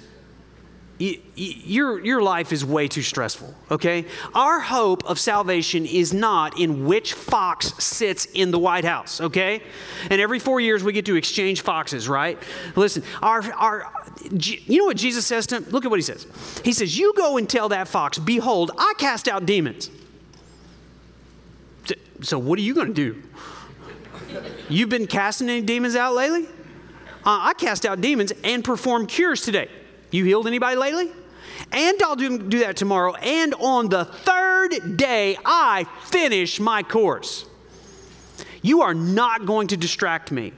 your, 1.35 2.03
your 2.05 2.21
life 2.21 2.51
is 2.51 2.63
way 2.63 2.87
too 2.87 3.01
stressful, 3.01 3.55
okay? 3.71 4.05
Our 4.35 4.59
hope 4.59 5.03
of 5.05 5.17
salvation 5.19 5.85
is 5.85 6.13
not 6.13 6.59
in 6.59 6.85
which 6.85 7.13
fox 7.13 7.73
sits 7.83 8.25
in 8.25 8.51
the 8.51 8.59
White 8.59 8.85
House, 8.85 9.19
okay? 9.19 9.63
And 10.11 10.21
every 10.21 10.37
four 10.37 10.61
years 10.61 10.83
we 10.83 10.93
get 10.93 11.05
to 11.07 11.15
exchange 11.15 11.61
foxes, 11.61 12.07
right? 12.07 12.37
Listen, 12.75 13.01
our, 13.21 13.41
our, 13.53 13.91
you 14.31 14.79
know 14.79 14.85
what 14.85 14.97
Jesus 14.97 15.25
says 15.25 15.47
to 15.47 15.57
him? 15.57 15.65
Look 15.69 15.85
at 15.85 15.89
what 15.89 15.97
he 15.97 16.03
says. 16.03 16.27
He 16.63 16.71
says, 16.71 16.97
You 16.97 17.13
go 17.17 17.37
and 17.37 17.49
tell 17.49 17.69
that 17.69 17.87
fox, 17.87 18.19
Behold, 18.19 18.69
I 18.77 18.93
cast 18.99 19.27
out 19.27 19.45
demons. 19.47 19.89
So, 22.21 22.37
what 22.37 22.59
are 22.59 22.61
you 22.61 22.75
going 22.75 22.93
to 22.93 22.93
do? 22.93 23.23
You've 24.69 24.89
been 24.89 25.07
casting 25.07 25.49
any 25.49 25.61
demons 25.61 25.95
out 25.95 26.13
lately? 26.13 26.45
Uh, 27.25 27.49
I 27.49 27.53
cast 27.57 27.85
out 27.85 28.01
demons 28.01 28.31
and 28.43 28.63
perform 28.63 29.07
cures 29.07 29.41
today. 29.41 29.69
You 30.11 30.25
healed 30.25 30.47
anybody 30.47 30.75
lately? 30.75 31.11
And 31.71 32.01
I'll 32.03 32.15
do, 32.15 32.37
do 32.37 32.59
that 32.59 32.75
tomorrow. 32.75 33.15
And 33.15 33.53
on 33.55 33.89
the 33.89 34.05
third 34.05 34.97
day, 34.97 35.37
I 35.45 35.85
finish 36.05 36.59
my 36.59 36.83
course. 36.83 37.45
You 38.61 38.81
are 38.81 38.93
not 38.93 39.45
going 39.45 39.67
to 39.69 39.77
distract 39.77 40.31
me. 40.31 40.53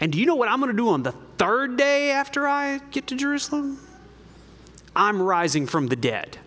And 0.00 0.12
do 0.12 0.18
you 0.18 0.26
know 0.26 0.34
what 0.34 0.48
I'm 0.48 0.60
going 0.60 0.70
to 0.70 0.76
do 0.76 0.88
on 0.90 1.02
the 1.02 1.12
third 1.38 1.76
day 1.76 2.10
after 2.10 2.46
I 2.46 2.78
get 2.90 3.06
to 3.08 3.16
Jerusalem? 3.16 3.80
I'm 4.94 5.20
rising 5.20 5.66
from 5.66 5.88
the 5.88 5.96
dead. 5.96 6.38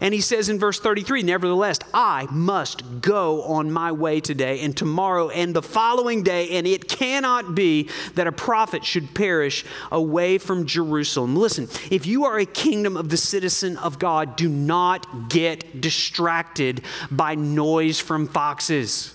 And 0.00 0.12
he 0.12 0.20
says 0.20 0.48
in 0.48 0.58
verse 0.58 0.78
33 0.78 1.22
Nevertheless, 1.22 1.78
I 1.94 2.26
must 2.30 3.00
go 3.00 3.42
on 3.42 3.70
my 3.70 3.92
way 3.92 4.20
today 4.20 4.60
and 4.60 4.76
tomorrow 4.76 5.28
and 5.30 5.54
the 5.54 5.62
following 5.62 6.22
day, 6.22 6.50
and 6.50 6.66
it 6.66 6.88
cannot 6.88 7.54
be 7.54 7.88
that 8.14 8.26
a 8.26 8.32
prophet 8.32 8.84
should 8.84 9.14
perish 9.14 9.64
away 9.90 10.38
from 10.38 10.66
Jerusalem. 10.66 11.36
Listen, 11.36 11.68
if 11.90 12.06
you 12.06 12.24
are 12.24 12.38
a 12.38 12.46
kingdom 12.46 12.96
of 12.96 13.08
the 13.08 13.16
citizen 13.16 13.76
of 13.78 13.98
God, 13.98 14.36
do 14.36 14.48
not 14.48 15.28
get 15.28 15.80
distracted 15.80 16.82
by 17.10 17.34
noise 17.34 18.00
from 18.00 18.28
foxes. 18.28 19.14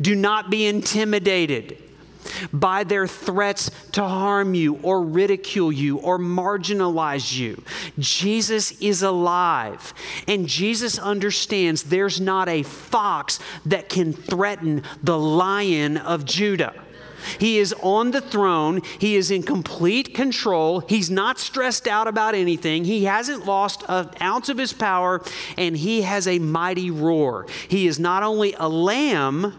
Do 0.00 0.14
not 0.14 0.50
be 0.50 0.66
intimidated 0.66 1.82
by 2.52 2.84
their 2.84 3.06
threats 3.06 3.70
to 3.92 4.02
harm 4.02 4.54
you 4.54 4.78
or 4.82 5.02
ridicule 5.02 5.72
you 5.72 5.98
or 5.98 6.18
marginalize 6.18 7.36
you. 7.36 7.62
Jesus 7.98 8.80
is 8.80 9.02
alive, 9.02 9.94
and 10.26 10.46
Jesus 10.46 10.98
understands 10.98 11.84
there's 11.84 12.20
not 12.20 12.48
a 12.48 12.62
fox 12.62 13.38
that 13.64 13.88
can 13.88 14.12
threaten 14.12 14.82
the 15.02 15.18
lion 15.18 15.96
of 15.96 16.24
Judah. 16.24 16.74
He 17.38 17.58
is 17.58 17.74
on 17.82 18.12
the 18.12 18.20
throne. 18.20 18.82
He 18.98 19.16
is 19.16 19.30
in 19.30 19.42
complete 19.42 20.14
control. 20.14 20.80
He's 20.80 21.10
not 21.10 21.38
stressed 21.38 21.88
out 21.88 22.06
about 22.06 22.34
anything. 22.34 22.84
He 22.84 23.04
hasn't 23.04 23.46
lost 23.46 23.82
an 23.88 24.10
ounce 24.20 24.48
of 24.48 24.58
his 24.58 24.72
power, 24.72 25.22
and 25.56 25.76
he 25.76 26.02
has 26.02 26.26
a 26.28 26.38
mighty 26.38 26.90
roar. 26.90 27.46
He 27.68 27.86
is 27.86 27.98
not 27.98 28.22
only 28.22 28.54
a 28.58 28.68
lamb, 28.68 29.54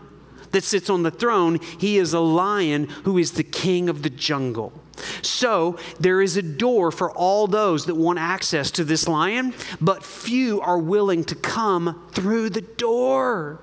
that 0.52 0.64
sits 0.64 0.90
on 0.90 1.04
the 1.04 1.12
throne, 1.12 1.60
he 1.80 1.98
is 1.98 2.14
a 2.14 2.20
lion 2.20 2.86
who 3.04 3.18
is 3.18 3.34
the 3.34 3.44
king 3.44 3.90
of 3.90 4.04
the 4.04 4.10
jungle. 4.10 4.74
So 5.22 5.78
there 6.00 6.22
is 6.22 6.38
a 6.38 6.42
door 6.42 6.92
for 6.92 7.12
all 7.12 7.48
those 7.48 7.86
that 7.86 7.96
want 7.96 8.20
access 8.20 8.72
to 8.72 8.84
this 8.84 9.08
lion, 9.08 9.54
but 9.80 10.04
few 10.04 10.60
are 10.62 10.80
willing 10.80 11.24
to 11.26 11.36
come 11.36 12.08
through 12.12 12.50
the 12.50 12.62
door 12.62 13.60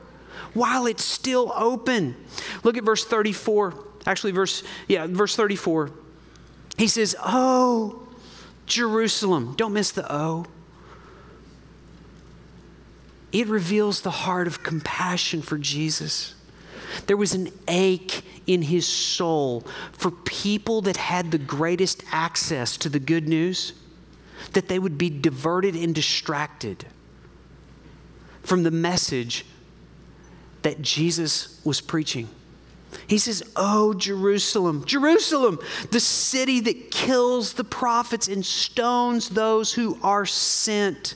while 0.53 0.87
it's 0.87 1.05
still 1.05 1.53
open. 1.57 2.17
Look 2.63 2.77
at 2.77 2.85
verse 2.85 3.05
34. 3.05 3.75
Actually, 4.07 4.33
verse, 4.33 4.63
yeah, 4.87 5.07
verse 5.09 5.35
34. 5.35 5.91
He 6.77 6.87
says, 6.87 7.17
Oh, 7.25 8.07
Jerusalem. 8.67 9.55
Don't 9.57 9.73
miss 9.73 9.91
the 9.91 10.11
O. 10.13 10.47
It 13.33 13.49
reveals 13.49 14.03
the 14.03 14.11
heart 14.11 14.47
of 14.47 14.63
compassion 14.63 15.43
for 15.43 15.59
Jesus. 15.59 16.34
There 17.07 17.17
was 17.17 17.35
an 17.35 17.51
ache 17.69 18.23
in 18.47 18.63
his 18.63 18.87
soul 18.87 19.63
for 19.93 20.11
people 20.11 20.83
that 20.83 20.97
had 20.97 21.31
the 21.31 21.39
greatest 21.39 22.03
access 22.13 22.77
to 22.79 22.89
the 22.89 22.99
good 22.99 23.29
news, 23.29 23.73
that 24.53 24.69
they 24.69 24.79
would 24.79 24.99
be 24.99 25.11
diverted 25.11 25.75
and 25.75 25.95
distracted 25.95 26.87
from 28.43 28.63
the 28.63 28.71
message 28.71 29.47
that 30.63 30.83
Jesus 30.83 31.61
was 31.65 31.81
preaching. 31.81 32.29
He 33.07 33.19
says, 33.19 33.43
Oh, 33.57 33.95
Jerusalem, 33.95 34.85
Jerusalem, 34.87 35.59
the 35.91 36.01
city 36.01 36.61
that 36.61 36.91
kills 36.91 37.55
the 37.55 37.65
prophets 37.65 38.29
and 38.29 38.45
stones 38.45 39.31
those 39.31 39.73
who 39.73 39.99
are 40.03 40.27
sent. 40.27 41.15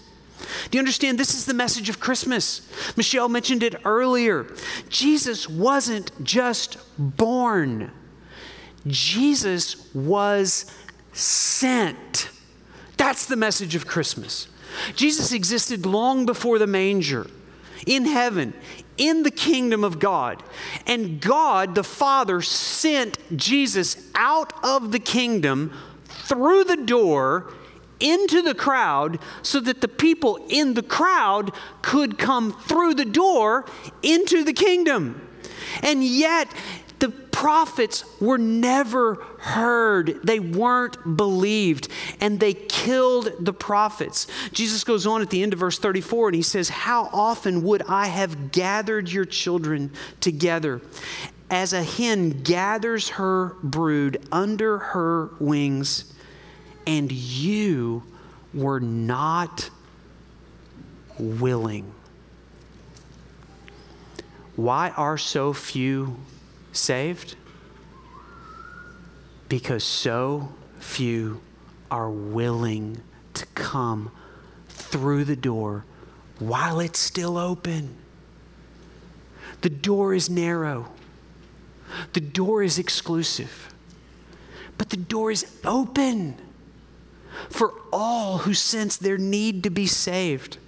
Do 0.70 0.76
you 0.76 0.80
understand? 0.80 1.18
This 1.18 1.34
is 1.34 1.46
the 1.46 1.54
message 1.54 1.88
of 1.88 2.00
Christmas. 2.00 2.68
Michelle 2.96 3.28
mentioned 3.28 3.62
it 3.62 3.76
earlier. 3.84 4.46
Jesus 4.88 5.48
wasn't 5.48 6.12
just 6.24 6.78
born, 6.98 7.90
Jesus 8.86 9.92
was 9.94 10.72
sent. 11.12 12.30
That's 12.96 13.26
the 13.26 13.36
message 13.36 13.74
of 13.74 13.86
Christmas. 13.86 14.48
Jesus 14.94 15.32
existed 15.32 15.86
long 15.86 16.26
before 16.26 16.58
the 16.58 16.66
manger, 16.66 17.26
in 17.86 18.04
heaven, 18.04 18.54
in 18.96 19.22
the 19.22 19.30
kingdom 19.30 19.84
of 19.84 19.98
God. 19.98 20.42
And 20.86 21.20
God, 21.20 21.74
the 21.74 21.84
Father, 21.84 22.42
sent 22.42 23.18
Jesus 23.36 24.10
out 24.14 24.52
of 24.64 24.92
the 24.92 24.98
kingdom 24.98 25.72
through 26.04 26.64
the 26.64 26.76
door 26.76 27.52
into 28.00 28.42
the 28.42 28.54
crowd 28.54 29.18
so 29.42 29.60
that 29.60 29.80
the 29.80 29.88
people 29.88 30.38
in 30.48 30.74
the 30.74 30.82
crowd 30.82 31.52
could 31.82 32.18
come 32.18 32.52
through 32.52 32.94
the 32.94 33.04
door 33.04 33.64
into 34.02 34.44
the 34.44 34.52
kingdom. 34.52 35.26
And 35.82 36.04
yet, 36.04 36.52
the 36.98 37.10
prophets 37.10 38.04
were 38.20 38.38
never 38.38 39.14
heard. 39.38 40.20
They 40.24 40.40
weren't 40.40 41.16
believed, 41.16 41.88
and 42.20 42.40
they 42.40 42.54
killed 42.54 43.30
the 43.38 43.52
prophets. 43.52 44.26
Jesus 44.52 44.82
goes 44.82 45.06
on 45.06 45.22
at 45.22 45.30
the 45.30 45.42
end 45.42 45.52
of 45.52 45.60
verse 45.60 45.78
34 45.78 46.28
and 46.28 46.34
he 46.36 46.42
says, 46.42 46.68
How 46.68 47.08
often 47.12 47.62
would 47.62 47.82
I 47.88 48.06
have 48.06 48.50
gathered 48.50 49.10
your 49.10 49.24
children 49.24 49.92
together 50.20 50.80
as 51.50 51.72
a 51.72 51.82
hen 51.82 52.42
gathers 52.42 53.10
her 53.10 53.54
brood 53.62 54.26
under 54.32 54.78
her 54.78 55.30
wings? 55.38 56.12
And 56.88 57.12
you 57.12 58.02
were 58.54 58.80
not 58.80 59.68
willing. 61.18 61.92
Why 64.56 64.88
are 64.96 65.18
so 65.18 65.52
few 65.52 66.16
saved? 66.72 67.36
Because 69.50 69.84
so 69.84 70.50
few 70.78 71.42
are 71.90 72.08
willing 72.08 73.02
to 73.34 73.44
come 73.48 74.10
through 74.70 75.24
the 75.24 75.36
door 75.36 75.84
while 76.38 76.80
it's 76.80 76.98
still 76.98 77.36
open. 77.36 77.96
The 79.60 79.68
door 79.68 80.14
is 80.14 80.30
narrow, 80.30 80.88
the 82.14 82.20
door 82.22 82.62
is 82.62 82.78
exclusive, 82.78 83.74
but 84.78 84.88
the 84.88 84.96
door 84.96 85.30
is 85.30 85.54
open 85.66 86.47
for 87.50 87.74
all 87.92 88.38
who 88.38 88.54
sense 88.54 88.96
their 88.96 89.18
need 89.18 89.62
to 89.64 89.70
be 89.70 89.86
saved. 89.86 90.58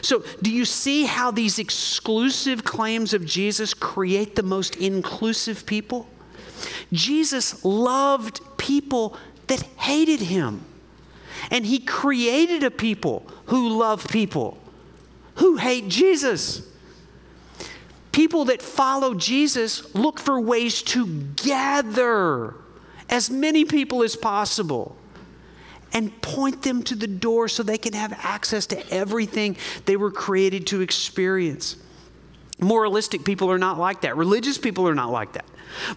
So, 0.00 0.24
do 0.40 0.50
you 0.50 0.64
see 0.64 1.04
how 1.04 1.30
these 1.30 1.58
exclusive 1.58 2.64
claims 2.64 3.12
of 3.12 3.26
Jesus 3.26 3.74
create 3.74 4.34
the 4.34 4.42
most 4.42 4.76
inclusive 4.76 5.66
people? 5.66 6.08
Jesus 6.92 7.62
loved 7.64 8.40
people 8.56 9.16
that 9.48 9.62
hated 9.76 10.20
him. 10.20 10.64
And 11.50 11.66
he 11.66 11.78
created 11.78 12.62
a 12.64 12.70
people 12.70 13.26
who 13.46 13.68
love 13.68 14.08
people 14.08 14.58
who 15.36 15.56
hate 15.56 15.88
Jesus. 15.88 16.66
People 18.12 18.46
that 18.46 18.62
follow 18.62 19.14
Jesus 19.14 19.94
look 19.94 20.18
for 20.18 20.40
ways 20.40 20.82
to 20.82 21.06
gather 21.36 22.54
as 23.08 23.30
many 23.30 23.64
people 23.64 24.02
as 24.02 24.16
possible 24.16 24.96
and 25.92 26.20
point 26.22 26.62
them 26.62 26.82
to 26.84 26.94
the 26.94 27.06
door 27.06 27.48
so 27.48 27.62
they 27.62 27.78
can 27.78 27.92
have 27.92 28.12
access 28.22 28.66
to 28.66 28.92
everything 28.92 29.56
they 29.86 29.96
were 29.96 30.10
created 30.10 30.66
to 30.68 30.80
experience. 30.80 31.76
Moralistic 32.58 33.24
people 33.24 33.50
are 33.50 33.58
not 33.58 33.78
like 33.78 34.00
that. 34.02 34.16
Religious 34.16 34.58
people 34.58 34.88
are 34.88 34.94
not 34.94 35.10
like 35.10 35.32
that. 35.34 35.44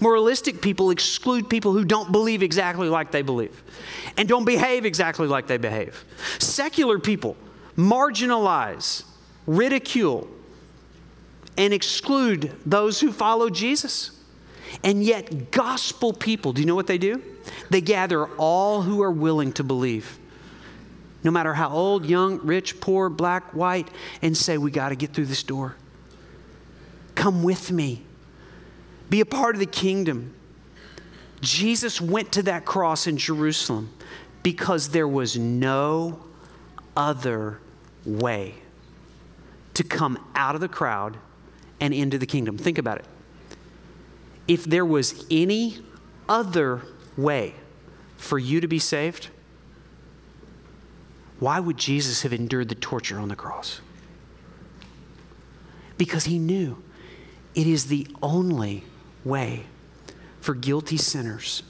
Moralistic 0.02 0.62
people 0.62 0.90
exclude 0.90 1.50
people 1.50 1.74
who 1.74 1.86
don't 1.86 2.12
believe 2.12 2.44
exactly 2.44 2.90
like 2.90 3.12
they 3.12 3.22
believe 3.22 3.64
and 4.18 4.28
don't 4.28 4.46
behave 4.46 4.86
exactly 4.86 5.28
like 5.28 5.48
they 5.48 5.58
behave. 5.58 6.04
Secular 6.38 7.00
people 7.00 7.38
marginalize, 7.78 9.04
ridicule, 9.48 10.28
and 11.58 11.74
exclude 11.74 12.56
those 12.66 13.00
who 13.00 13.12
follow 13.12 13.50
Jesus. 13.50 14.19
And 14.84 15.04
yet, 15.04 15.52
gospel 15.52 16.14
people, 16.14 16.54
do 16.54 16.62
you 16.62 16.68
know 16.68 16.76
what 16.76 16.88
they 16.88 16.98
do? 16.98 17.22
They 17.70 17.82
gather 17.82 18.26
all 18.36 18.82
who 18.82 19.02
are 19.02 19.12
willing 19.12 19.52
to 19.54 19.64
believe, 19.64 20.20
no 21.24 21.32
matter 21.32 21.54
how 21.54 21.70
old, 21.70 22.06
young, 22.06 22.40
rich, 22.46 22.80
poor, 22.80 23.10
black, 23.10 23.54
white, 23.54 23.90
and 24.22 24.36
say, 24.38 24.58
We 24.58 24.72
got 24.72 24.90
to 24.90 24.96
get 24.96 25.14
through 25.14 25.26
this 25.26 25.44
door. 25.44 25.76
Come 27.16 27.44
with 27.44 27.72
me. 27.72 28.04
Be 29.10 29.20
a 29.20 29.26
part 29.26 29.56
of 29.56 29.60
the 29.60 29.66
kingdom. 29.66 30.34
Jesus 31.42 32.00
went 32.00 32.32
to 32.34 32.44
that 32.44 32.66
cross 32.66 33.08
in 33.08 33.18
Jerusalem 33.18 33.94
because 34.44 34.90
there 34.90 35.08
was 35.08 35.38
no 35.38 36.20
other 36.96 37.60
way 38.06 38.56
to 39.74 39.84
come 39.84 40.20
out 40.36 40.56
of 40.56 40.62
the 40.62 40.68
crowd 40.68 41.18
and 41.80 41.94
into 41.94 42.18
the 42.18 42.26
kingdom. 42.26 42.58
Think 42.58 42.78
about 42.78 43.00
it. 43.00 43.06
If 44.50 44.66
there 44.66 44.84
was 44.84 45.26
any 45.30 45.78
other 46.28 46.82
way 47.16 47.54
for 48.18 48.40
you 48.40 48.60
to 48.60 48.68
be 48.68 48.80
saved, 48.80 49.30
why 51.40 51.60
would 51.60 51.78
Jesus 51.78 52.24
have 52.24 52.34
endured 52.34 52.68
the 52.68 52.76
torture 52.76 53.20
on 53.20 53.30
the 53.30 53.36
cross? 53.36 53.80
Because 56.00 56.26
he 56.26 56.40
knew 56.40 56.82
it 57.54 57.68
is 57.68 57.86
the 57.86 58.08
only 58.24 58.86
way 59.24 59.66
for 60.42 60.56
guilty 60.56 60.98
sinners 60.98 61.62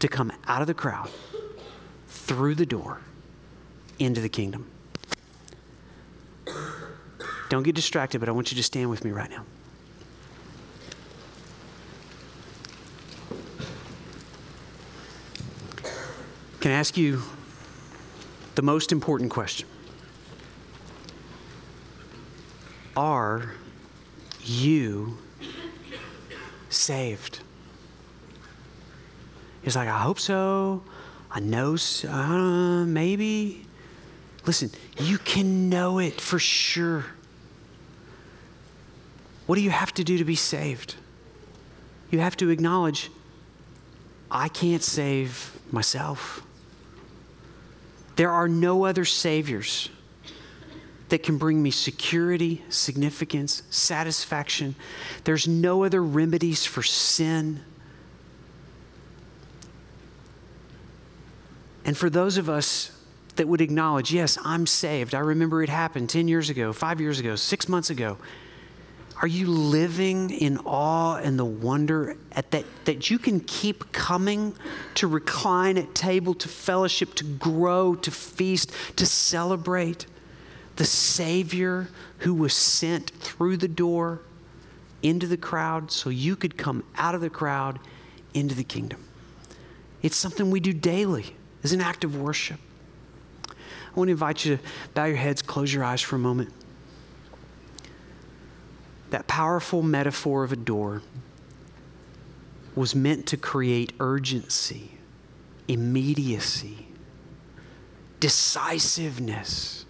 to 0.00 0.08
come 0.08 0.32
out 0.48 0.60
of 0.60 0.66
the 0.66 0.74
crowd, 0.74 1.10
through 2.08 2.56
the 2.56 2.66
door, 2.66 3.00
into 4.00 4.20
the 4.20 4.28
kingdom. 4.28 4.68
Don't 7.48 7.62
get 7.62 7.76
distracted, 7.76 8.18
but 8.18 8.28
I 8.28 8.32
want 8.32 8.50
you 8.50 8.56
to 8.56 8.62
stand 8.64 8.90
with 8.90 9.04
me 9.04 9.12
right 9.12 9.30
now. 9.30 9.44
Can 16.68 16.74
ask 16.74 16.98
you 16.98 17.22
the 18.54 18.60
most 18.60 18.92
important 18.92 19.30
question? 19.30 19.66
Are 22.94 23.54
you 24.44 25.16
saved? 26.68 27.40
He's 29.62 29.76
like, 29.76 29.88
I 29.88 29.96
hope 29.96 30.20
so. 30.20 30.82
I 31.30 31.40
know, 31.40 31.76
so, 31.76 32.10
uh, 32.10 32.84
maybe. 32.84 33.64
Listen, 34.44 34.70
you 34.98 35.16
can 35.16 35.70
know 35.70 35.98
it 35.98 36.20
for 36.20 36.38
sure. 36.38 37.06
What 39.46 39.54
do 39.54 39.62
you 39.62 39.70
have 39.70 39.94
to 39.94 40.04
do 40.04 40.18
to 40.18 40.24
be 40.24 40.36
saved? 40.36 40.96
You 42.10 42.18
have 42.18 42.36
to 42.36 42.50
acknowledge, 42.50 43.10
I 44.30 44.48
can't 44.48 44.82
save 44.82 45.58
myself. 45.72 46.42
There 48.18 48.32
are 48.32 48.48
no 48.48 48.84
other 48.84 49.04
saviors 49.04 49.90
that 51.08 51.22
can 51.22 51.38
bring 51.38 51.62
me 51.62 51.70
security, 51.70 52.64
significance, 52.68 53.62
satisfaction. 53.70 54.74
There's 55.22 55.46
no 55.46 55.84
other 55.84 56.02
remedies 56.02 56.66
for 56.66 56.82
sin. 56.82 57.60
And 61.84 61.96
for 61.96 62.10
those 62.10 62.38
of 62.38 62.50
us 62.50 62.90
that 63.36 63.46
would 63.46 63.60
acknowledge, 63.60 64.12
yes, 64.12 64.36
I'm 64.44 64.66
saved. 64.66 65.14
I 65.14 65.20
remember 65.20 65.62
it 65.62 65.68
happened 65.68 66.10
10 66.10 66.26
years 66.26 66.50
ago, 66.50 66.72
five 66.72 67.00
years 67.00 67.20
ago, 67.20 67.36
six 67.36 67.68
months 67.68 67.88
ago. 67.88 68.18
Are 69.20 69.26
you 69.26 69.48
living 69.48 70.30
in 70.30 70.58
awe 70.58 71.16
and 71.16 71.38
the 71.38 71.44
wonder 71.44 72.16
at 72.30 72.52
that, 72.52 72.64
that 72.84 73.10
you 73.10 73.18
can 73.18 73.40
keep 73.40 73.90
coming 73.90 74.54
to 74.94 75.08
recline 75.08 75.76
at 75.76 75.92
table, 75.92 76.34
to 76.34 76.48
fellowship, 76.48 77.14
to 77.14 77.24
grow, 77.24 77.96
to 77.96 78.12
feast, 78.12 78.70
to 78.94 79.06
celebrate 79.06 80.06
the 80.76 80.84
Savior 80.84 81.88
who 82.18 82.32
was 82.32 82.54
sent 82.54 83.10
through 83.10 83.56
the 83.56 83.66
door 83.66 84.20
into 85.02 85.26
the 85.26 85.36
crowd 85.36 85.90
so 85.90 86.10
you 86.10 86.36
could 86.36 86.56
come 86.56 86.84
out 86.96 87.16
of 87.16 87.20
the 87.20 87.30
crowd 87.30 87.80
into 88.34 88.54
the 88.54 88.64
kingdom? 88.64 89.02
It's 90.00 90.16
something 90.16 90.52
we 90.52 90.60
do 90.60 90.72
daily 90.72 91.34
as 91.64 91.72
an 91.72 91.80
act 91.80 92.04
of 92.04 92.16
worship. 92.16 92.60
I 93.48 93.52
want 93.96 94.08
to 94.08 94.12
invite 94.12 94.44
you 94.44 94.58
to 94.58 94.62
bow 94.94 95.06
your 95.06 95.16
heads, 95.16 95.42
close 95.42 95.74
your 95.74 95.82
eyes 95.82 96.00
for 96.00 96.14
a 96.14 96.20
moment 96.20 96.52
that 99.10 99.26
powerful 99.26 99.82
metaphor 99.82 100.44
of 100.44 100.52
a 100.52 100.56
door 100.56 101.02
was 102.74 102.94
meant 102.94 103.26
to 103.26 103.36
create 103.36 103.92
urgency, 103.98 104.92
immediacy, 105.66 106.88
decisiveness. 108.20 109.84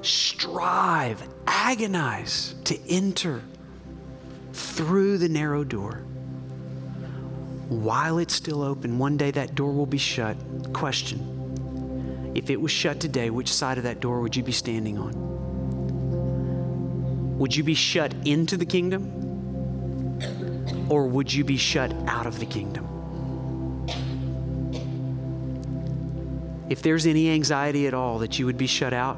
Strive, 0.00 1.28
agonize 1.46 2.54
to 2.64 2.78
enter 2.88 3.42
through 4.52 5.18
the 5.18 5.28
narrow 5.28 5.64
door. 5.64 6.04
While 7.68 8.18
it's 8.18 8.34
still 8.34 8.62
open, 8.62 8.98
one 8.98 9.16
day 9.16 9.30
that 9.32 9.54
door 9.54 9.72
will 9.72 9.86
be 9.86 9.98
shut. 9.98 10.36
Question 10.72 12.32
If 12.34 12.48
it 12.48 12.60
was 12.60 12.70
shut 12.70 13.00
today, 13.00 13.30
which 13.30 13.52
side 13.52 13.76
of 13.76 13.84
that 13.84 14.00
door 14.00 14.20
would 14.20 14.36
you 14.36 14.42
be 14.42 14.52
standing 14.52 14.98
on? 14.98 15.37
Would 17.38 17.54
you 17.54 17.62
be 17.62 17.74
shut 17.74 18.12
into 18.24 18.56
the 18.56 18.66
kingdom? 18.66 19.14
Or 20.88 21.06
would 21.06 21.32
you 21.32 21.44
be 21.44 21.56
shut 21.56 21.94
out 22.08 22.26
of 22.26 22.40
the 22.40 22.46
kingdom? 22.46 22.84
If 26.68 26.82
there's 26.82 27.06
any 27.06 27.30
anxiety 27.30 27.86
at 27.86 27.94
all 27.94 28.18
that 28.18 28.40
you 28.40 28.46
would 28.46 28.58
be 28.58 28.66
shut 28.66 28.92
out, 28.92 29.14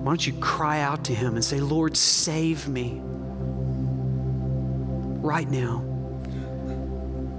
why 0.00 0.04
don't 0.04 0.26
you 0.26 0.32
cry 0.34 0.80
out 0.80 1.04
to 1.04 1.14
Him 1.14 1.36
and 1.36 1.44
say, 1.44 1.60
Lord, 1.60 1.96
save 1.96 2.66
me 2.66 3.00
right 5.22 5.48
now? 5.48 5.84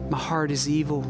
My 0.09 0.17
heart 0.17 0.51
is 0.51 0.69
evil. 0.69 1.01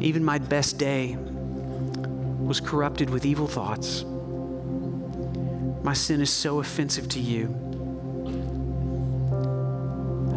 Even 0.00 0.24
my 0.24 0.38
best 0.38 0.78
day 0.78 1.16
was 1.18 2.60
corrupted 2.60 3.10
with 3.10 3.26
evil 3.26 3.46
thoughts. 3.46 4.04
My 5.84 5.92
sin 5.92 6.22
is 6.22 6.30
so 6.30 6.60
offensive 6.60 7.10
to 7.10 7.20
you. 7.20 7.54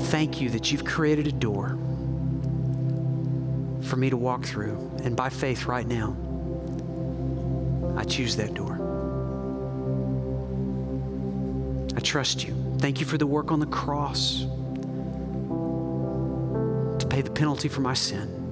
Thank 0.07 0.41
you 0.41 0.49
that 0.49 0.73
you've 0.73 0.83
created 0.83 1.25
a 1.25 1.31
door 1.31 1.69
for 3.81 3.95
me 3.95 4.09
to 4.09 4.17
walk 4.17 4.43
through. 4.43 4.91
And 5.05 5.15
by 5.15 5.29
faith, 5.29 5.65
right 5.65 5.87
now, 5.87 6.17
I 7.95 8.03
choose 8.03 8.35
that 8.35 8.53
door. 8.53 8.73
I 11.95 12.01
trust 12.01 12.45
you. 12.45 12.53
Thank 12.79 12.99
you 12.99 13.05
for 13.05 13.17
the 13.17 13.25
work 13.25 13.49
on 13.49 13.61
the 13.61 13.67
cross 13.67 14.41
to 16.99 17.07
pay 17.09 17.21
the 17.21 17.31
penalty 17.31 17.69
for 17.69 17.79
my 17.79 17.93
sin. 17.93 18.46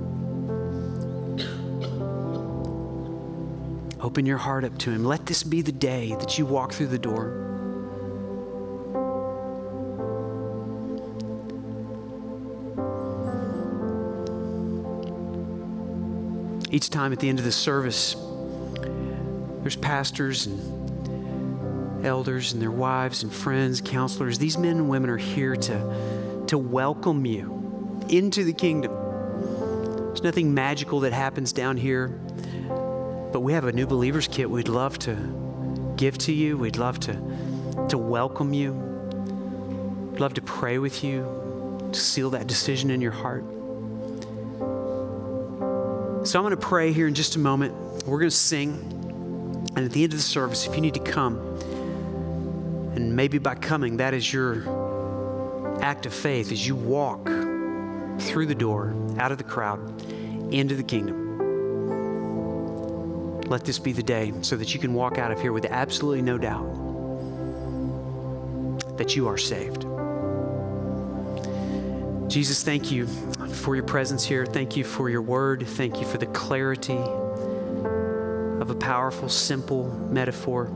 Open 4.05 4.23
your 4.27 4.37
heart 4.37 4.63
up 4.63 4.77
to 4.77 4.91
Him. 4.91 5.03
Let 5.03 5.25
this 5.25 5.41
be 5.41 5.63
the 5.63 5.71
day 5.71 6.09
that 6.19 6.37
you 6.37 6.45
walk 6.45 6.73
through 6.73 6.89
the 6.89 6.99
door. 6.99 7.41
Each 16.69 16.91
time 16.91 17.13
at 17.13 17.19
the 17.19 17.27
end 17.27 17.39
of 17.39 17.45
the 17.45 17.51
service, 17.51 18.15
there's 19.61 19.75
pastors 19.75 20.45
and 20.45 22.05
elders 22.05 22.53
and 22.53 22.61
their 22.61 22.69
wives 22.69 23.23
and 23.23 23.33
friends, 23.33 23.81
counselors. 23.81 24.37
These 24.37 24.59
men 24.59 24.77
and 24.77 24.87
women 24.87 25.09
are 25.09 25.17
here 25.17 25.55
to, 25.55 26.43
to 26.45 26.59
welcome 26.59 27.25
you 27.25 28.05
into 28.09 28.43
the 28.43 28.53
kingdom. 28.53 28.91
There's 30.09 30.21
nothing 30.21 30.53
magical 30.53 30.99
that 30.99 31.11
happens 31.11 31.51
down 31.51 31.77
here. 31.77 32.19
But 33.35 33.41
we 33.41 33.51
have 33.51 33.65
a 33.65 33.73
new 33.73 33.85
believers 33.85 34.29
kit 34.29 34.49
we'd 34.49 34.69
love 34.69 34.97
to 34.99 35.93
give 35.97 36.17
to 36.19 36.31
you. 36.31 36.57
We'd 36.57 36.77
love 36.77 37.01
to, 37.01 37.15
to 37.89 37.97
welcome 37.97 38.53
you. 38.53 38.71
We'd 38.71 40.21
love 40.21 40.35
to 40.35 40.41
pray 40.41 40.77
with 40.77 41.03
you. 41.03 41.89
to 41.91 41.99
seal 41.99 42.29
that 42.29 42.47
decision 42.47 42.89
in 42.91 43.01
your 43.01 43.11
heart. 43.11 43.43
So 46.25 46.39
I'm 46.39 46.45
going 46.45 46.51
to 46.51 46.55
pray 46.55 46.93
here 46.93 47.09
in 47.09 47.13
just 47.13 47.35
a 47.35 47.39
moment. 47.39 47.73
We're 48.05 48.19
going 48.19 48.29
to 48.29 48.35
sing. 48.37 48.71
And 49.75 49.79
at 49.79 49.91
the 49.91 50.05
end 50.05 50.13
of 50.13 50.19
the 50.19 50.23
service, 50.23 50.65
if 50.65 50.73
you 50.73 50.79
need 50.79 50.93
to 50.93 51.01
come, 51.01 51.35
and 52.95 53.17
maybe 53.17 53.37
by 53.37 53.55
coming, 53.55 53.97
that 53.97 54.13
is 54.13 54.31
your 54.31 55.81
act 55.81 56.05
of 56.05 56.13
faith 56.13 56.53
as 56.53 56.65
you 56.65 56.77
walk 56.77 57.25
through 58.17 58.45
the 58.45 58.55
door, 58.55 58.95
out 59.19 59.33
of 59.33 59.37
the 59.37 59.43
crowd, 59.43 59.81
into 60.53 60.73
the 60.75 60.83
kingdom. 60.83 61.24
Let 63.47 63.63
this 63.63 63.79
be 63.79 63.93
the 63.93 64.03
day 64.03 64.33
so 64.41 64.55
that 64.55 64.73
you 64.73 64.79
can 64.79 64.93
walk 64.93 65.17
out 65.17 65.31
of 65.31 65.39
here 65.39 65.53
with 65.53 65.65
absolutely 65.65 66.21
no 66.21 66.37
doubt 66.37 66.65
that 68.97 69.15
you 69.15 69.27
are 69.27 69.37
saved. 69.37 69.85
Jesus, 72.29 72.63
thank 72.63 72.91
you 72.91 73.07
for 73.07 73.75
your 73.75 73.85
presence 73.85 74.25
here. 74.25 74.45
Thank 74.45 74.75
you 74.75 74.83
for 74.83 75.09
your 75.09 75.21
word. 75.21 75.67
Thank 75.67 76.01
you 76.01 76.07
for 76.07 76.17
the 76.17 76.25
clarity 76.27 76.97
of 78.59 78.69
a 78.69 78.75
powerful, 78.75 79.29
simple 79.29 79.89
metaphor. 80.09 80.67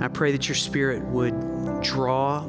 I 0.00 0.08
pray 0.08 0.32
that 0.32 0.48
your 0.48 0.54
spirit 0.54 1.02
would 1.06 1.34
draw, 1.82 2.46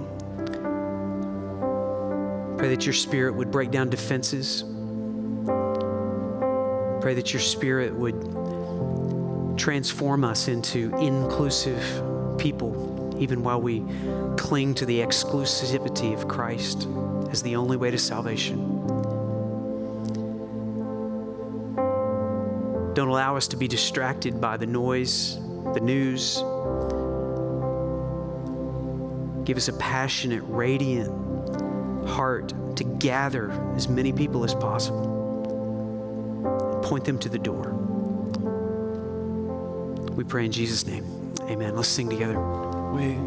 pray 2.58 2.70
that 2.70 2.86
your 2.86 2.94
spirit 2.94 3.34
would 3.34 3.50
break 3.50 3.72
down 3.72 3.90
defenses. 3.90 4.64
Pray 7.02 7.14
that 7.14 7.34
your 7.34 7.40
spirit 7.40 7.94
would 7.96 9.58
transform 9.58 10.24
us 10.24 10.48
into 10.48 10.96
inclusive 10.98 11.82
people, 12.38 13.16
even 13.20 13.44
while 13.44 13.62
we 13.62 13.86
cling 14.38 14.74
to 14.74 14.86
the 14.86 15.00
exclusivity 15.00 16.14
of 16.14 16.28
Christ 16.28 16.88
as 17.32 17.42
the 17.42 17.56
only 17.56 17.78
way 17.78 17.92
to 17.92 17.98
salvation. 17.98 18.58
Don't 22.94 23.08
allow 23.08 23.38
us 23.38 23.48
to 23.50 23.58
be 23.58 23.68
distracted 23.68 24.42
by 24.42 24.58
the 24.58 24.66
noise, 24.66 25.36
the 25.74 25.80
news. 25.82 26.38
Give 29.46 29.58
us 29.58 29.68
a 29.68 29.74
passionate, 29.74 30.44
radiant 30.48 31.10
heart 32.08 32.54
to 32.76 32.84
gather 32.84 33.52
as 33.76 33.88
many 33.88 34.12
people 34.12 34.44
as 34.44 34.54
possible 34.56 35.09
point 36.90 37.06
them 37.06 37.20
to 37.20 37.30
the 37.30 37.38
door. 37.38 37.72
We 40.16 40.24
pray 40.24 40.46
in 40.46 40.52
Jesus' 40.52 40.88
name. 40.88 41.06
Amen. 41.44 41.76
Let's 41.76 41.88
sing 41.88 42.10
together. 42.10 42.40
We 42.92 43.16